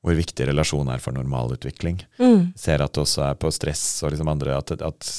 [0.00, 1.98] hvor viktig relasjon er for normalutvikling.
[2.20, 2.52] Mm.
[2.56, 5.10] Ser at det også er på stress og liksom andre at, at,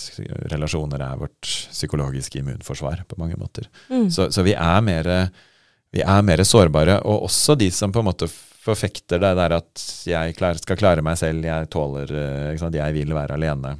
[0.49, 3.69] relasjoner er vårt psykologiske immunforsvar på mange måter.
[3.91, 4.09] Mm.
[4.09, 5.11] Så, så, vi er mer
[5.91, 6.97] vi er mer sårbare.
[7.05, 8.29] Og også de som på en måte
[8.61, 12.13] forfekter det der at jeg klar, skal klare meg selv, jeg tåler
[12.53, 13.75] Jeg vil være alene.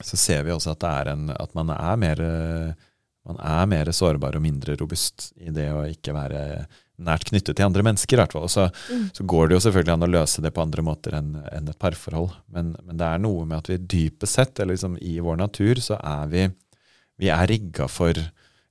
[0.00, 2.22] Så ser vi også at, en, at man, er mer,
[3.26, 6.42] man er mer sårbar og mindre robust i det å ikke være
[6.98, 8.16] nært knyttet til andre mennesker.
[8.16, 8.46] i hvert fall.
[8.48, 9.08] Og så, mm.
[9.16, 11.80] så, går det jo selvfølgelig an å løse det på andre måter enn, en et
[11.80, 12.32] parforhold.
[12.54, 15.82] Men, men, det er noe med at vi dypest sett, eller liksom i vår natur,
[15.84, 16.46] så er vi,
[17.22, 18.18] vi er rigga for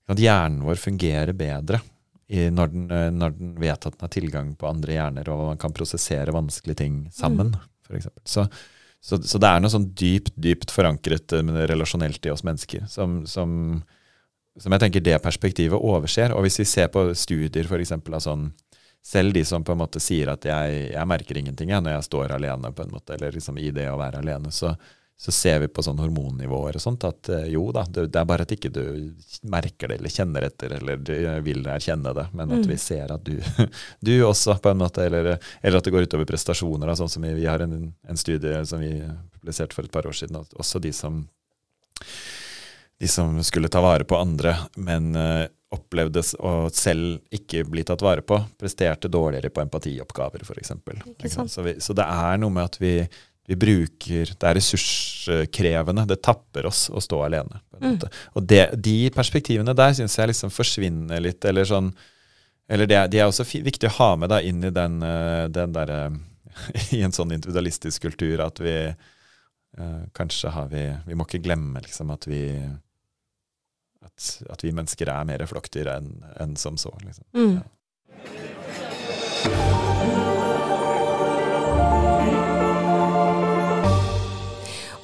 [0.07, 1.81] at hjernen vår fungerer bedre
[2.27, 2.87] i, når, den,
[3.19, 6.83] når, den, vet at den har tilgang på andre hjerner, og man kan prosessere vanskelige
[6.83, 7.53] ting sammen.
[7.55, 7.69] Mm.
[7.87, 8.47] For så,
[8.99, 13.21] så, så, det er noe sånn dypt, dypt forankret eh, relasjonelt i oss mennesker som,
[13.29, 13.79] som
[14.59, 16.33] som jeg tenker det perspektivet overser.
[16.35, 18.51] Og hvis vi ser på studier eksempel, av sånn
[19.07, 22.07] selv de som på en måte sier at jeg, jeg merker ingenting jeg, når jeg
[22.09, 24.73] står alene, på en måte, eller liksom i det å være alene, så,
[25.17, 28.27] så ser vi på sånn hormonnivåer og sånt at eh, jo da, det, det er
[28.27, 28.81] bare at ikke du
[29.47, 31.13] merker det eller kjenner etter eller du
[31.45, 32.67] vil erkjenne det, men at Mm.
[32.73, 33.37] vi ser at du,
[34.09, 36.89] du også, på en måte, eller, eller at det går utover prestasjoner.
[36.91, 38.91] Da, sånn som vi, vi har en, en studie som vi
[39.39, 41.23] publiserte for et par år siden, at også de som
[42.99, 48.01] de som skulle ta vare på andre, men eh, opplevde å selv ikke bli tatt
[48.01, 50.73] vare på, presterte dårligere på empatioppgaver, f.eks.
[51.51, 52.93] Så, vi, så det er noe med at vi,
[53.47, 56.07] vi bruker Det er ressurskrevende.
[56.07, 57.60] Det tapper oss å stå alene.
[57.79, 57.99] Mm.
[58.33, 61.91] Og det, de perspektivene der syns jeg liksom forsvinner litt, eller sånn
[62.67, 65.75] eller det, de er også viktig å ha med da inn i den, eh, den
[65.75, 66.01] derre
[66.97, 71.83] I en sånn individualistisk kultur at vi eh, Kanskje har vi Vi må ikke glemme
[71.86, 72.41] liksom at vi
[74.07, 76.93] at, at vi mennesker er mer flokkdyr enn en som så.
[77.03, 77.25] Liksom.
[77.37, 77.57] Mm.
[77.59, 77.65] Ja.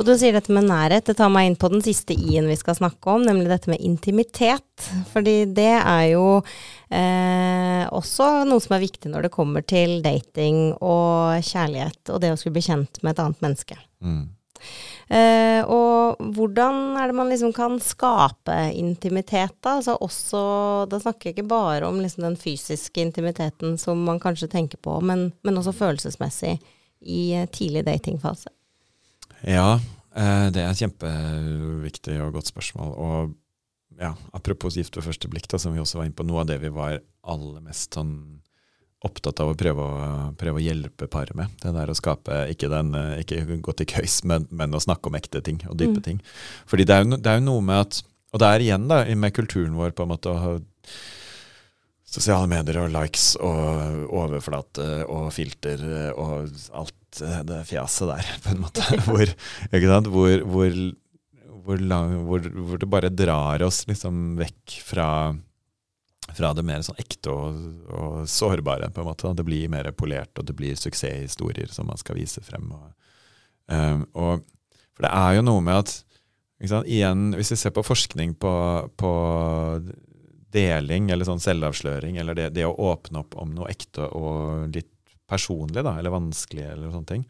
[0.04, 1.06] Og du sier dette med nærhet.
[1.08, 3.80] Det tar meg inn på den siste i-en vi skal snakke om, nemlig dette med
[3.80, 4.88] intimitet.
[5.14, 6.26] Fordi det er jo
[6.92, 12.34] eh, også noe som er viktig når det kommer til dating og kjærlighet, og det
[12.34, 13.80] å skulle bli kjent med et annet menneske.
[14.04, 14.26] Mm.
[15.12, 19.78] Eh, og hvordan er det man liksom kan skape intimitet, da?
[19.80, 20.44] Altså også,
[20.92, 25.00] da snakker jeg ikke bare om liksom den fysiske intimiteten som man kanskje tenker på,
[25.04, 26.56] men, men også følelsesmessig
[27.04, 28.52] i tidlig datingfase.
[29.44, 29.76] Ja,
[30.16, 32.94] eh, det er et kjempeviktig og godt spørsmål.
[32.96, 33.34] Og
[34.00, 36.50] ja, apropos gift ved første blikk, da, som vi også var inne på, noe av
[36.50, 38.16] det vi var aller mest sånn
[39.04, 41.52] opptatt av å prøve å, prøve å hjelpe paret med.
[41.62, 45.18] Det der å skape, ikke, den, ikke gå til køys, men, men å snakke om
[45.20, 46.06] ekte ting og dype Mm.
[46.06, 46.22] ting.
[46.72, 49.04] Fordi det er, jo, det er jo noe med at Og det er igjen da,
[49.14, 50.54] med kulturen vår på en måte å ha
[52.14, 55.82] sosiale medier og likes og overflate og filter
[56.18, 58.86] og alt det fjaset der, på en måte.
[59.06, 59.34] Hvor?
[60.50, 60.78] Hvor,
[61.64, 65.08] hvor, lang, hvor det bare drar oss liksom vekk fra,
[66.32, 67.60] fra det mer sånn ekte og,
[67.92, 69.34] og sårbare, på en måte.
[69.38, 72.72] Det blir mer polert, og det blir suksesshistorier som man skal vise frem.
[72.72, 73.12] Og,
[73.68, 74.48] um, og,
[74.94, 75.94] for det er jo noe med at
[76.70, 76.88] sant?
[76.88, 78.54] Igjen, hvis vi ser på forskning på,
[79.00, 79.14] på
[80.54, 84.92] deling eller sånn selvavsløring, eller det, det å åpne opp om noe ekte og litt
[85.30, 87.24] personlig, da, eller vanskelig, eller sånne ting.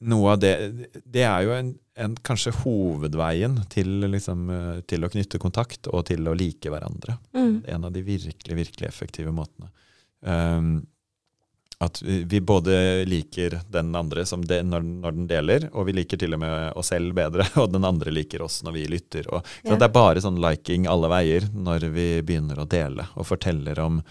[0.00, 0.54] Noe av det
[1.04, 6.06] Det er jo en, en kanskje hovedveien til, liksom, eh, til å knytte kontakt og
[6.08, 7.18] til å like hverandre.
[7.36, 7.58] Mm.
[7.68, 9.68] En av de virkelig, virkelig effektive måtene.
[10.20, 10.80] Um,
[11.80, 16.20] at vi, både liker den andre som det, når, når den deler, og vi liker
[16.20, 19.28] til og med oss selv bedre, og den andre liker oss når vi lytter.
[19.32, 19.78] Og, så Ja.
[19.80, 24.02] Det er bare sånn liking alle veier når vi begynner å dele og forteller om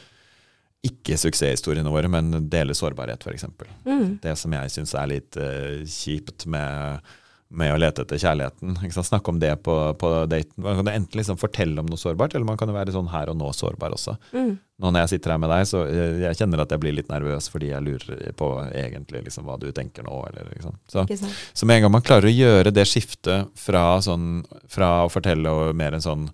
[0.86, 3.48] ikke suksesshistoriene våre, men dele sårbarhet, f.eks.
[3.86, 4.20] Mm.
[4.24, 7.04] Det som jeg syns er litt uh, kjipt med,
[7.52, 8.78] med å lete etter kjærligheten.
[8.96, 10.56] Snakke om det på, på daten.
[10.64, 13.32] Man kan enten liksom fortelle om noe sårbart, eller man kan jo være sånn her
[13.34, 14.16] og nå sårbar også.
[14.32, 14.56] Mm.
[14.80, 17.12] Nå når jeg sitter her med deg, så eh, jeg kjenner at jeg blir litt
[17.12, 20.16] nervøs fordi jeg lurer på egentlig liksom hva du tenker nå.
[20.32, 20.80] Eller, liksom.
[20.88, 25.12] så, så med en gang man klarer å gjøre det skiftet fra, sånn, fra å
[25.12, 26.30] fortelle og mer en sånn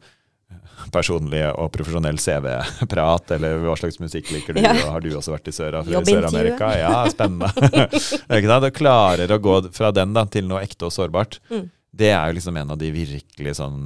[0.93, 4.73] personlig og profesjonell CV-prat, eller hva slags musikk liker du, Ja.
[4.73, 6.05] og har du også vært i Sør-Amerika?
[6.11, 6.71] Sør-Amerika?
[6.77, 8.61] ja, spennende.
[8.65, 11.39] du klarer å gå fra den da, til noe ekte og sårbart.
[11.49, 11.67] Mm.
[11.95, 13.81] Det er jo liksom en av de virkelig sånn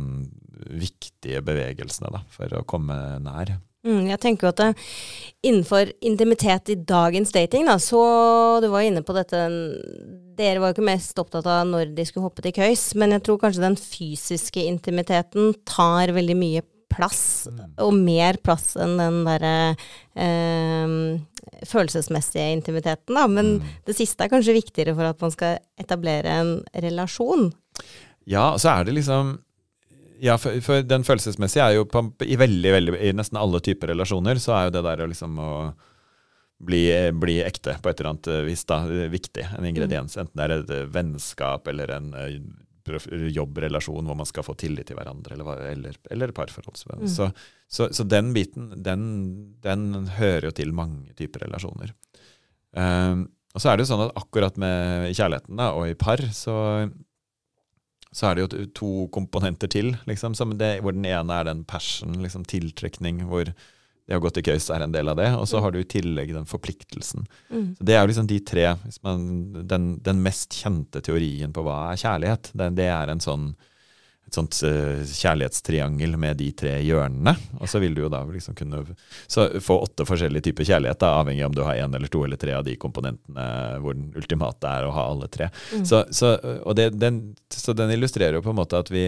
[0.70, 3.58] viktige bevegelsene da, for å komme nær.
[3.88, 4.88] Mm, jeg tenker jo at det,
[5.48, 8.02] innenfor intimitet i dagens dating, da, så
[8.60, 9.46] du var inne på dette
[10.40, 13.24] Dere var jo ikke mest opptatt av når de skulle hoppe til køys, men jeg
[13.28, 17.48] tror kanskje den fysiske intimiteten tar veldig mye plass,
[17.78, 19.54] og mer plass enn den derre
[20.20, 20.94] eh,
[21.70, 23.28] følelsesmessige intimiteten, da.
[23.28, 23.68] Men Mm.
[23.86, 27.52] det siste er kanskje viktigere for at man skal etablere en relasjon.
[28.28, 29.40] Ja, så er det liksom
[30.22, 33.88] Ja, for, for den følelsesmessige er jo på, i veldig, veldig I nesten alle typer
[33.94, 35.52] relasjoner så er jo det der liksom å
[36.60, 36.82] bli,
[37.16, 39.46] bli ekte på et eller annet vis da, viktig.
[39.58, 40.18] En ingrediens.
[40.20, 42.10] Enten det er et vennskap eller en
[43.36, 46.80] jobbrelasjon hvor man skal få tillit til hverandre, eller, eller, eller parforhold.
[47.02, 47.08] Mm.
[47.12, 47.30] så,
[47.68, 49.04] så, så den biten, den,
[49.64, 51.94] den hører jo til mange typer relasjoner.
[52.72, 56.22] Um, og så er det jo sånn at akkurat med kjærligheten da, og i par,
[56.36, 56.58] så
[58.10, 61.64] så er det jo to- komponenter til, liksom, som det, hvor den ene er den
[61.70, 63.52] passion, liksom tiltrekning, hvor
[64.10, 65.88] det å gå til køys er en del av det, og så har du i
[65.88, 67.28] tillegg den forpliktelsen.
[67.54, 67.66] Mm.
[67.78, 68.68] Så Det er jo liksom de tre,
[69.06, 69.26] man,
[69.70, 73.52] den, den mest kjente teorien på hva er kjærlighet, det, det er en sånn
[74.30, 77.34] et sånt uh, kjærlighetstriangel med de tre hjørnene.
[77.58, 78.84] Og så vil du jo da liksom kunne
[79.26, 82.22] så få åtte forskjellige typer kjærlighet, da, avhengig av om du har én eller to
[82.28, 83.48] eller tre av de komponentene
[83.82, 85.50] hvor den ultimate er å ha alle tre.
[85.82, 89.08] Så, så, og det, den, så den illustrerer jo på en måte at vi,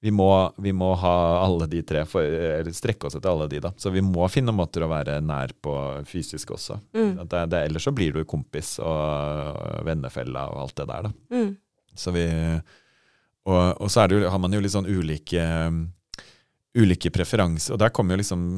[0.00, 3.58] vi må, vi må ha alle de tre, for, eller strekke oss etter alle de,
[3.64, 3.72] da.
[3.76, 5.74] Så vi må finne måter å være nær på
[6.06, 6.78] fysisk også.
[6.94, 7.24] Mm.
[7.24, 11.12] Det, det, ellers så blir du kompis og vennefella og alt det der, da.
[11.34, 11.50] Mm.
[11.98, 12.26] Så vi,
[13.50, 15.44] og, og så jo, har man jo litt sånn ulike,
[16.78, 18.50] ulike preferanser, og der kommer jo liksom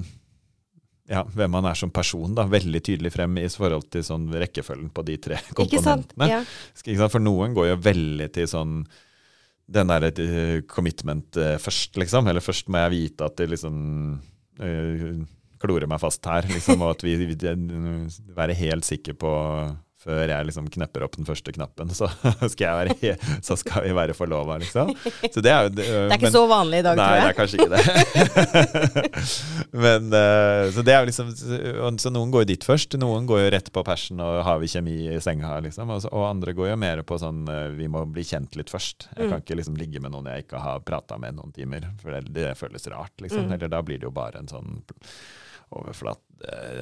[1.11, 4.93] ja, hvem man er som person, da, veldig tydelig frem i forhold til sånn rekkefølgen
[4.95, 6.13] på de tre Ikke sant?
[6.13, 6.29] komponentene.
[6.31, 6.43] Ja.
[6.77, 7.15] Ikke sant?
[7.17, 8.83] For noen går jo veldig til sånn
[9.71, 12.27] den derre uh, commitment uh, først, liksom.
[12.31, 13.77] Eller først må jeg vite at det liksom
[14.61, 15.21] uh,
[15.61, 16.83] klorer meg fast her, liksom.
[16.83, 17.39] Og at vi, vi
[18.37, 19.33] være helt sikker på
[20.01, 22.09] før jeg liksom knepper opp den første knappen, så
[22.53, 24.95] skal, jeg være, så skal vi være forlova, liksom.
[25.29, 27.29] Så det er jo Det er ikke men- så vanlig i dag, Nei, tror det
[27.29, 28.91] er kanskje ikke det.
[29.85, 32.97] Men eh, Så det er jo liksom Så noen går dit først.
[33.01, 35.91] Noen går jo rett på persen og har vi kjemi i senga, liksom.
[35.95, 39.09] Og, og andre går jo mer på sånn eh, vi må bli kjent litt først.
[39.17, 39.31] Jeg Mm.
[39.35, 42.33] kan ikke liksom ligge med noen jeg ikke har prata med noen timer, for det,
[42.35, 43.47] det føles rart, liksom.
[43.47, 43.53] Mm.
[43.59, 44.81] Eller da blir det jo bare en sånn
[45.71, 46.21] overflat,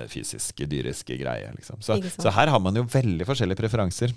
[0.08, 1.52] fysiske, dyriske greier.
[1.56, 1.82] liksom.
[1.84, 4.14] Så, så her har man jo veldig forskjellige preferanser.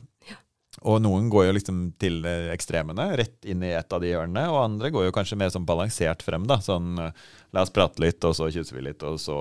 [0.87, 4.45] Og noen går jo liksom til eh, ekstremene, rett inn i et av de hjørnene.
[4.53, 6.45] Og andre går jo kanskje mer sånn balansert frem.
[6.47, 7.11] da, sånn eh,
[7.51, 9.35] La oss prate litt, og så kysser vi litt, og så,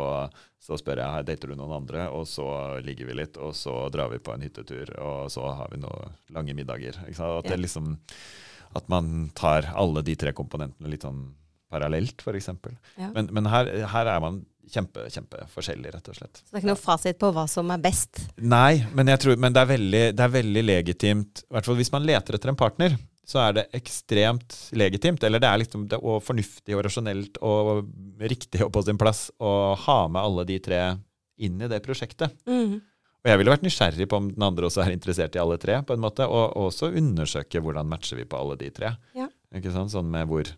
[0.58, 2.48] så spør jeg her dater du noen andre, og så
[2.82, 6.10] ligger vi litt, og så drar vi på en hyttetur, og så har vi noen
[6.34, 6.98] lange middager.
[7.06, 7.54] At, Ja.
[7.62, 7.94] liksom,
[8.74, 11.28] at man tar alle de tre komponentene litt sånn
[11.70, 12.50] parallelt, f.eks.
[12.98, 13.12] Ja.
[13.14, 16.42] Men, men her, her er man kjempe, kjempeforskjellig, rett og slett.
[16.42, 18.22] Så det er ikke noe fasit på hva som er best.
[18.42, 21.80] Nei, men, jeg tror, men det, er veldig, det er veldig legitimt, i hvert fall
[21.80, 22.98] hvis man leter etter en partner,
[23.30, 27.84] så er det ekstremt legitimt, eller det er liksom det, og fornuftig og rasjonelt og
[28.26, 30.80] riktig og på sin plass å ha med alle de tre
[31.40, 32.34] inn i det prosjektet.
[32.50, 32.80] Mm.
[33.20, 35.76] Og jeg ville vært nysgjerrig på om den andre også er interessert i alle tre,
[35.84, 38.94] på en måte, og også undersøke hvordan matcher vi på alle de tre.
[39.16, 39.28] Ja.
[39.56, 39.92] Ikke sant?
[39.92, 40.48] Sånn med hvor,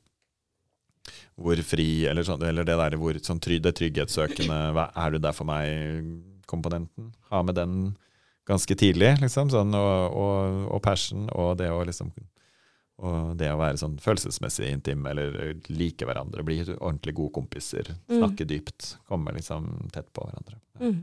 [1.40, 5.36] hvor fri, eller, sånn, eller det der hvor sånn det trygghetssøkende, hva, er du der
[5.36, 7.12] for meg-komponenten?
[7.32, 7.76] Ha med den
[8.48, 12.12] ganske tidlig, liksom, sånn, og, og, og passion, og det å liksom
[13.02, 18.46] og det å være sånn følelsesmessig intim, eller like hverandre, bli ordentlig gode kompiser, snakke
[18.46, 20.60] dypt, komme liksom tett på hverandre.
[20.78, 21.00] Mm.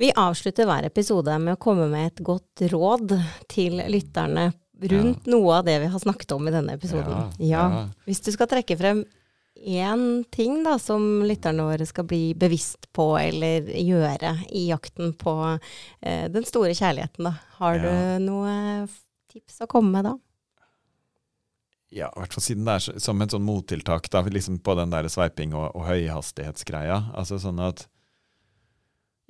[0.00, 3.14] Vi avslutter hver episode med å komme med et godt råd
[3.52, 4.48] til lytterne
[4.80, 7.32] rundt noe av det vi har snakket om i denne episoden.
[7.38, 7.88] Ja, ja.
[8.08, 9.04] Hvis du skal trekke frem
[9.60, 15.34] én ting da, som lytterne våre skal bli bevisst på eller gjøre i jakten på
[16.00, 17.34] eh, den store kjærligheten, da.
[17.60, 17.82] Har Ja.
[18.18, 18.88] du noe
[19.28, 20.14] tips å komme med da?
[21.90, 24.92] Ja, i hvert fall siden det er som et sånn mottiltak da, liksom på den
[24.94, 27.10] der sveiping og, og høyhastighetsgreia.
[27.18, 27.88] Altså sånn at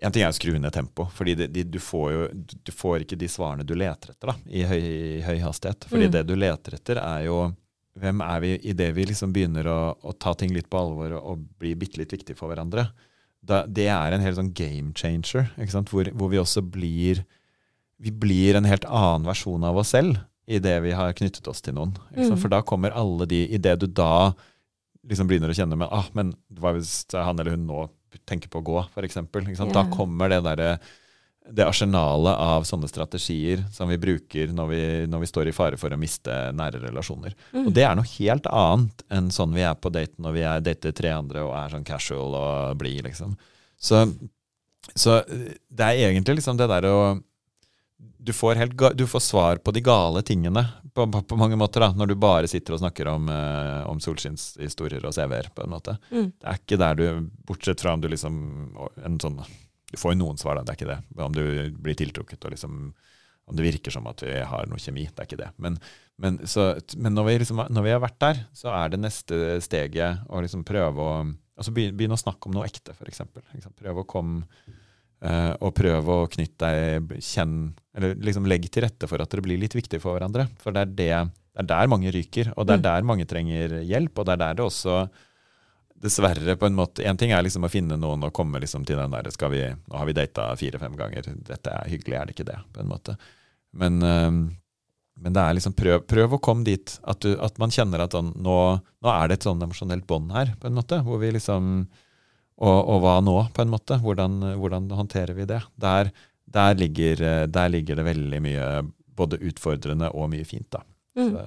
[0.02, 1.34] En ting er å skru ned tempo, fordi
[1.64, 2.30] du, får
[2.64, 5.84] du får ikke de svarene du leter etter da, i høy, i høy hastighet.
[5.90, 6.12] Fordi Mm.
[6.14, 7.40] det du leter etter, er jo
[8.00, 11.26] hvem er vi idet vi liksom begynner å, å ta ting litt på alvor og,
[11.34, 12.86] og bli bitte litt viktig for hverandre.
[13.44, 15.50] Da, det er en helt sånn game changer?
[15.90, 17.24] Hvor, hvor vi også blir
[18.00, 20.16] Vi blir en helt annen versjon av oss selv
[20.48, 21.92] idet vi har knyttet oss til noen.
[22.16, 22.32] Mm.
[22.40, 24.32] For da kommer alle de Idet du da
[25.06, 27.84] liksom begynner å kjenne med ah, men hva hvis han eller hun nå
[28.28, 29.20] tenker på å gå, f.eks.
[29.20, 29.70] Yeah.
[29.74, 30.74] Da kommer det derre
[31.50, 35.78] det arsenalet av sånne strategier som vi bruker når vi, når vi står i fare
[35.80, 37.34] for å miste nære relasjoner.
[37.54, 37.64] Mm.
[37.64, 40.66] Og det er noe helt annet enn sånn vi er på date når vi er
[40.66, 43.34] dater tre andre og er sånn casual og blid, liksom.
[43.80, 44.04] Så,
[44.92, 47.00] så eh, det er egentlig liksom det der å
[48.20, 51.80] du får, helt, du får svar på de gale tingene på, på, på mange måter,
[51.84, 55.72] da, når du bare sitter og snakker om, eh, om solskinnshistorier og CV-er, på en
[55.72, 55.96] måte.
[56.10, 56.32] Mm.
[56.36, 57.04] Det er ikke der du,
[57.48, 58.40] bortsett fra om du liksom
[59.06, 59.40] en sånn,
[59.90, 61.24] Du får jo noen svar, da, det er ikke det.
[61.24, 61.44] Om du
[61.82, 62.92] blir tiltrukket og liksom
[63.50, 65.08] om det virker som at vi har noe kjemi.
[65.10, 65.48] Det er ikke det.
[65.58, 65.78] Men,
[66.22, 69.58] men, så, men når, vi liksom, når vi har vært der, så er det neste
[69.64, 73.24] steget å liksom prøve å altså begynne, begynne å snakke om noe ekte, f.eks.
[73.80, 74.46] Prøve å komme
[75.22, 79.42] eh, og prøve å knytte deg kjenn, Eller liksom legge til rette for at dere
[79.42, 80.46] blir litt viktige for hverandre.
[80.62, 81.08] For det er, det,
[81.56, 82.86] det er der mange ryker, og det er Mm.
[82.86, 84.18] der mange trenger hjelp.
[84.18, 85.08] Og det er der det også
[86.00, 88.96] dessverre på en måte En ting er liksom å finne noen og komme liksom til
[88.96, 92.34] den der skal vi, Nå har vi data fire-fem ganger, dette er hyggelig, er det
[92.38, 92.58] ikke det?
[92.72, 93.16] på en måte.
[93.76, 94.30] Men, uh,
[95.20, 98.16] men det er liksom prøv, prøv å komme dit at, du, at man kjenner at
[98.16, 101.02] sånn, nå, nå er det et sånn emosjonelt bånd her, på en måte.
[101.04, 101.84] Hvor vi liksom
[102.60, 103.98] og, og hva nå, på en måte?
[104.02, 105.62] Hvordan, hvordan håndterer vi det?
[105.80, 106.10] Der,
[106.44, 108.70] der, ligger, der ligger det veldig mye
[109.16, 110.82] både utfordrende og mye fint, da.
[111.18, 111.30] Mm.
[111.32, 111.44] Så,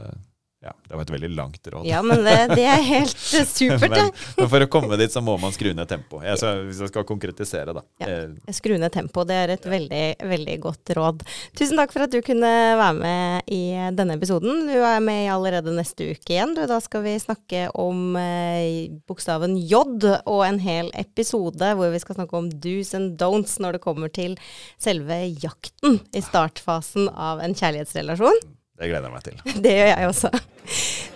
[0.63, 1.85] Ja, det var et veldig langt råd.
[1.87, 4.05] Ja, men det, det er helt supert, det.
[4.37, 6.23] men, for å komme dit, så må man skru ned tempoet.
[6.29, 7.83] Jeg, hvis jeg skal konkretisere, da.
[7.99, 8.07] Ja.
[8.07, 11.25] Eh, Skru ned tempoet, det er et veldig, veldig godt råd.
[11.59, 13.61] Tusen takk for at du kunne være med i
[13.97, 14.63] denne episoden.
[14.69, 16.55] Du er med allerede neste uke igjen.
[16.55, 21.99] Du, da skal vi snakke om eh, bokstaven J og en hel episode hvor vi
[22.01, 24.37] skal snakke om do's and don'ts når det kommer til
[24.81, 28.39] selve jakten i startfasen av en kjærlighetsrelasjon.
[28.79, 29.39] Det gleder jeg meg til.
[29.65, 30.33] Det gjør jeg også.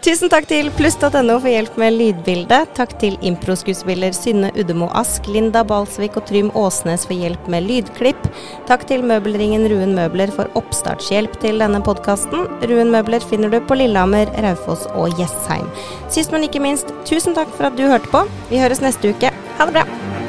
[0.05, 2.69] Tusen takk til pluss.no for hjelp med lydbildet.
[2.77, 8.29] Takk til improskuespiller Synne Uddemo Ask, Linda Balsvik og Trym Åsnes for hjelp med lydklipp.
[8.69, 12.45] Takk til møbelringen Ruen Møbler for oppstartshjelp til denne podkasten.
[12.69, 15.67] Ruen Møbler finner du på Lillehammer, Raufoss og Jessheim.
[16.13, 18.23] Sist, men ikke minst, tusen takk for at du hørte på.
[18.53, 19.33] Vi høres neste uke.
[19.57, 20.26] Ha det bra!